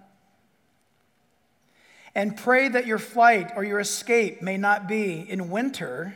And 2.14 2.36
pray 2.36 2.68
that 2.68 2.86
your 2.86 2.98
flight 2.98 3.54
or 3.56 3.64
your 3.64 3.80
escape 3.80 4.42
may 4.42 4.58
not 4.58 4.90
be 4.90 5.22
in 5.22 5.50
winter 5.50 6.16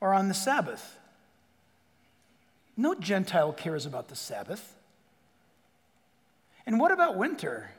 or 0.00 0.14
on 0.14 0.28
the 0.28 0.34
Sabbath. 0.34 0.98
No 2.74 2.94
Gentile 2.94 3.52
cares 3.52 3.84
about 3.84 4.08
the 4.08 4.16
Sabbath. 4.16 4.74
And 6.64 6.80
what 6.80 6.90
about 6.90 7.18
winter? 7.18 7.72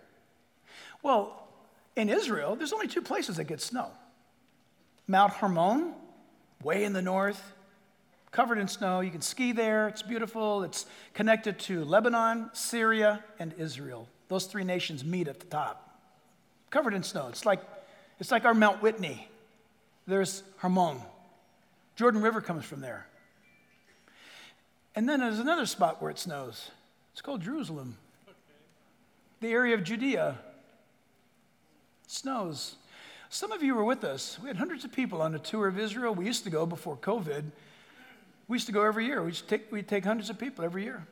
Well, 1.02 1.48
in 1.96 2.10
Israel, 2.10 2.56
there's 2.56 2.74
only 2.74 2.88
two 2.88 3.02
places 3.02 3.38
that 3.38 3.46
get 3.46 3.60
snow 3.60 3.88
Mount 5.08 5.34
Hermon, 5.34 5.96
way 6.62 6.84
in 6.84 6.94
the 6.94 7.02
north, 7.02 7.54
covered 8.34 8.58
in 8.58 8.68
snow. 8.68 9.00
You 9.00 9.12
can 9.12 9.22
ski 9.22 9.54
there, 9.54 9.88
it's 9.88 10.02
beautiful. 10.02 10.64
It's 10.64 10.86
connected 11.14 11.60
to 11.60 11.86
Lebanon, 11.86 12.50
Syria, 12.52 13.24
and 13.40 13.54
Israel. 13.58 14.10
Those 14.28 14.46
three 14.46 14.64
nations 14.66 15.06
meet 15.06 15.28
at 15.30 15.40
the 15.40 15.46
top, 15.46 15.98
covered 16.70 16.94
in 16.94 17.04
snow. 17.04 17.28
It's 17.30 17.46
like, 17.46 17.62
it's 18.20 18.32
like 18.32 18.44
our 18.44 18.54
Mount 18.54 18.82
Whitney. 18.82 19.30
There's 20.08 20.44
Hermon. 20.58 20.98
Jordan 21.96 22.22
River 22.22 22.42
comes 22.42 22.66
from 22.66 22.82
there. 22.82 23.06
And 24.96 25.08
then 25.08 25.20
there's 25.20 25.40
another 25.40 25.66
spot 25.66 26.02
where 26.02 26.12
it 26.12 26.20
snows. 26.20 26.72
It's 27.14 27.22
called 27.22 27.42
Jerusalem. 27.42 27.98
The 29.40 29.50
area 29.52 29.76
of 29.76 29.84
Judea. 29.84 30.40
Snows. 32.08 32.76
Some 33.30 33.52
of 33.52 33.62
you 33.62 33.76
were 33.76 33.84
with 33.84 34.04
us. 34.04 34.38
We 34.42 34.48
had 34.48 34.58
hundreds 34.58 34.84
of 34.84 34.92
people 34.92 35.22
on 35.22 35.36
a 35.36 35.40
tour 35.40 35.68
of 35.68 35.80
Israel. 35.80 36.16
We 36.16 36.26
used 36.26 36.44
to 36.44 36.50
go 36.50 36.66
before 36.66 36.98
COVID. 36.98 37.44
We 38.48 38.56
used 38.56 38.68
to 38.68 38.74
go 38.74 38.84
every 38.84 39.06
year. 39.06 39.24
We'd 39.24 39.42
take, 39.48 39.72
we'd 39.72 39.88
take 39.88 40.04
hundreds 40.04 40.30
of 40.30 40.38
people 40.38 40.64
every 40.66 40.84
year. 40.84 41.08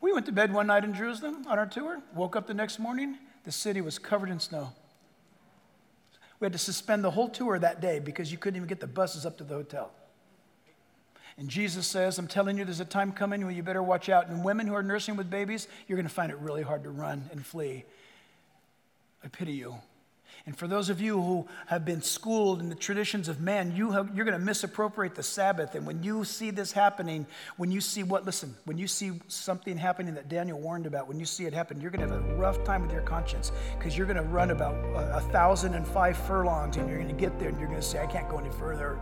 We 0.00 0.12
went 0.12 0.26
to 0.26 0.32
bed 0.32 0.52
one 0.52 0.66
night 0.66 0.84
in 0.84 0.94
Jerusalem 0.94 1.44
on 1.46 1.58
our 1.58 1.66
tour, 1.66 2.00
woke 2.14 2.36
up 2.36 2.46
the 2.46 2.54
next 2.54 2.78
morning, 2.78 3.18
the 3.44 3.52
city 3.52 3.80
was 3.80 3.98
covered 3.98 4.30
in 4.30 4.40
snow. 4.40 4.72
We 6.38 6.46
had 6.46 6.52
to 6.52 6.58
suspend 6.58 7.04
the 7.04 7.10
whole 7.10 7.28
tour 7.28 7.58
that 7.58 7.80
day 7.82 7.98
because 7.98 8.32
you 8.32 8.38
couldn't 8.38 8.56
even 8.56 8.68
get 8.68 8.80
the 8.80 8.86
buses 8.86 9.26
up 9.26 9.36
to 9.38 9.44
the 9.44 9.54
hotel. 9.54 9.90
And 11.36 11.48
Jesus 11.48 11.86
says, 11.86 12.18
I'm 12.18 12.26
telling 12.26 12.58
you, 12.58 12.64
there's 12.64 12.80
a 12.80 12.84
time 12.84 13.12
coming 13.12 13.46
when 13.46 13.56
you 13.56 13.62
better 13.62 13.82
watch 13.82 14.08
out. 14.08 14.28
And 14.28 14.44
women 14.44 14.66
who 14.66 14.74
are 14.74 14.82
nursing 14.82 15.16
with 15.16 15.30
babies, 15.30 15.68
you're 15.86 15.96
going 15.96 16.08
to 16.08 16.12
find 16.12 16.30
it 16.30 16.38
really 16.38 16.62
hard 16.62 16.82
to 16.84 16.90
run 16.90 17.28
and 17.30 17.44
flee. 17.44 17.84
I 19.24 19.28
pity 19.28 19.52
you. 19.52 19.76
And 20.46 20.56
for 20.56 20.66
those 20.66 20.88
of 20.88 21.00
you 21.00 21.20
who 21.20 21.46
have 21.66 21.84
been 21.84 22.02
schooled 22.02 22.60
in 22.60 22.68
the 22.68 22.74
traditions 22.74 23.28
of 23.28 23.40
man, 23.40 23.74
you 23.76 23.90
have, 23.92 24.14
you're 24.14 24.24
going 24.24 24.38
to 24.38 24.44
misappropriate 24.44 25.14
the 25.14 25.22
Sabbath. 25.22 25.74
And 25.74 25.86
when 25.86 26.02
you 26.02 26.24
see 26.24 26.50
this 26.50 26.72
happening, 26.72 27.26
when 27.56 27.70
you 27.70 27.80
see 27.80 28.02
what, 28.02 28.24
listen, 28.24 28.54
when 28.64 28.78
you 28.78 28.86
see 28.86 29.20
something 29.28 29.76
happening 29.76 30.14
that 30.14 30.28
Daniel 30.28 30.58
warned 30.58 30.86
about, 30.86 31.08
when 31.08 31.20
you 31.20 31.26
see 31.26 31.44
it 31.44 31.52
happen, 31.52 31.80
you're 31.80 31.90
going 31.90 32.06
to 32.08 32.14
have 32.14 32.24
a 32.24 32.34
rough 32.34 32.64
time 32.64 32.82
with 32.82 32.92
your 32.92 33.02
conscience 33.02 33.52
because 33.78 33.96
you're 33.96 34.06
going 34.06 34.16
to 34.16 34.22
run 34.22 34.50
about 34.50 34.74
a, 34.74 35.18
a 35.18 35.20
thousand 35.20 35.74
and 35.74 35.86
five 35.86 36.16
furlongs 36.16 36.76
and 36.76 36.88
you're 36.88 36.98
going 36.98 37.14
to 37.14 37.20
get 37.20 37.38
there 37.38 37.48
and 37.48 37.58
you're 37.58 37.68
going 37.68 37.80
to 37.80 37.86
say, 37.86 38.02
I 38.02 38.06
can't 38.06 38.28
go 38.28 38.38
any 38.38 38.50
further 38.50 38.98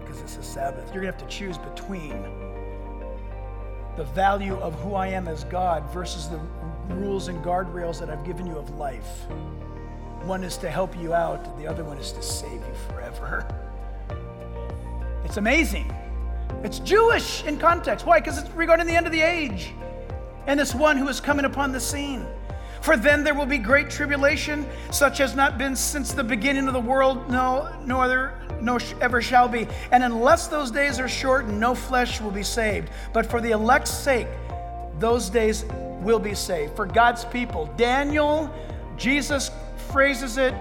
because 0.00 0.20
it's 0.20 0.36
a 0.36 0.42
Sabbath. 0.42 0.84
You're 0.92 1.02
going 1.02 1.12
to 1.12 1.18
have 1.18 1.28
to 1.28 1.36
choose 1.36 1.58
between 1.58 2.22
the 3.96 4.04
value 4.04 4.56
of 4.56 4.74
who 4.80 4.94
I 4.94 5.08
am 5.08 5.28
as 5.28 5.44
God 5.44 5.84
versus 5.92 6.28
the 6.28 6.40
rules 6.94 7.28
and 7.28 7.44
guardrails 7.44 7.98
that 8.00 8.08
I've 8.08 8.24
given 8.24 8.46
you 8.46 8.56
of 8.56 8.70
life. 8.76 9.26
One 10.24 10.44
is 10.44 10.56
to 10.58 10.70
help 10.70 10.96
you 10.98 11.14
out, 11.14 11.58
the 11.58 11.66
other 11.66 11.84
one 11.84 11.98
is 11.98 12.12
to 12.12 12.22
save 12.22 12.52
you 12.52 12.74
forever. 12.88 13.46
It's 15.24 15.36
amazing. 15.36 15.92
It's 16.62 16.78
Jewish 16.78 17.44
in 17.44 17.58
context. 17.58 18.06
Why? 18.06 18.20
Because 18.20 18.38
it's 18.38 18.50
regarding 18.50 18.86
the 18.86 18.94
end 18.94 19.06
of 19.06 19.12
the 19.12 19.20
age 19.20 19.72
and 20.46 20.58
this 20.58 20.74
one 20.74 20.96
who 20.96 21.08
is 21.08 21.20
coming 21.20 21.44
upon 21.44 21.72
the 21.72 21.80
scene. 21.80 22.26
For 22.80 22.96
then 22.96 23.22
there 23.22 23.34
will 23.34 23.46
be 23.46 23.58
great 23.58 23.90
tribulation, 23.90 24.66
such 24.90 25.20
as 25.20 25.36
not 25.36 25.56
been 25.56 25.76
since 25.76 26.12
the 26.12 26.24
beginning 26.24 26.66
of 26.66 26.74
the 26.74 26.80
world, 26.80 27.30
no, 27.30 27.72
no 27.84 28.00
other, 28.00 28.34
no 28.60 28.78
ever 29.00 29.22
shall 29.22 29.46
be. 29.46 29.68
And 29.92 30.02
unless 30.02 30.48
those 30.48 30.72
days 30.72 30.98
are 30.98 31.08
shortened, 31.08 31.60
no 31.60 31.76
flesh 31.76 32.20
will 32.20 32.32
be 32.32 32.42
saved. 32.42 32.90
But 33.12 33.26
for 33.26 33.40
the 33.40 33.52
elect's 33.52 33.92
sake, 33.92 34.26
those 34.98 35.30
days 35.30 35.64
will 36.00 36.18
be 36.18 36.34
saved. 36.34 36.74
For 36.74 36.86
God's 36.86 37.24
people, 37.24 37.66
Daniel, 37.76 38.52
Jesus 38.96 39.52
phrases 39.92 40.38
it 40.38 40.54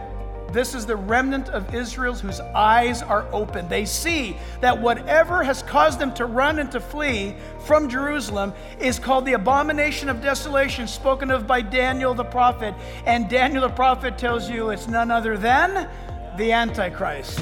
this 0.52 0.76
is 0.76 0.86
the 0.86 0.98
remnant 0.98 1.48
of 1.50 1.74
Israel 1.74 2.14
whose 2.14 2.42
eyes 2.42 3.02
are 3.02 3.26
open. 3.32 3.70
They 3.70 3.86
see 3.86 4.36
that 4.60 4.80
whatever 4.80 5.44
has 5.44 5.64
caused 5.64 5.98
them 5.98 6.14
to 6.16 6.26
run 6.26 6.60
and 6.60 6.70
to 6.74 6.82
flee 6.82 7.36
from 7.66 7.88
Jerusalem 7.88 8.54
is 8.78 9.00
called 9.00 9.26
the 9.26 9.34
abomination 9.34 10.10
of 10.10 10.22
desolation, 10.22 10.90
spoken 10.90 11.32
of 11.32 11.48
by 11.48 11.62
Daniel 11.62 12.14
the 12.14 12.26
prophet. 12.26 12.76
And 13.06 13.30
Daniel 13.30 13.62
the 13.62 13.74
prophet 13.74 14.18
tells 14.18 14.50
you 14.50 14.72
it's 14.72 14.90
none 14.90 15.10
other 15.10 15.38
than 15.38 15.90
the 16.38 16.52
Antichrist. 16.52 17.40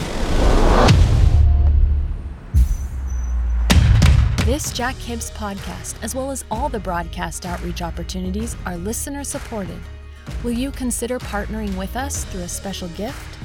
This 4.46 4.72
Jack 4.72 4.96
Hibbs 4.96 5.32
podcast, 5.32 5.96
as 6.04 6.14
well 6.14 6.30
as 6.30 6.46
all 6.52 6.70
the 6.70 6.80
broadcast 6.80 7.48
outreach 7.48 7.82
opportunities, 7.82 8.56
are 8.68 8.78
listener 8.78 9.24
supported. 9.24 9.80
Will 10.44 10.52
you 10.52 10.72
consider 10.72 11.20
partnering 11.20 11.76
with 11.78 11.96
us 11.96 12.26
through 12.26 12.42
a 12.42 12.48
special 12.48 12.88
gift? 12.90 13.38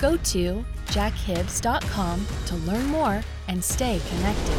Go 0.00 0.16
to 0.16 0.64
jackhibbs.com 0.86 2.26
to 2.46 2.56
learn 2.56 2.86
more 2.86 3.22
and 3.48 3.62
stay 3.62 4.00
connected. 4.08 4.58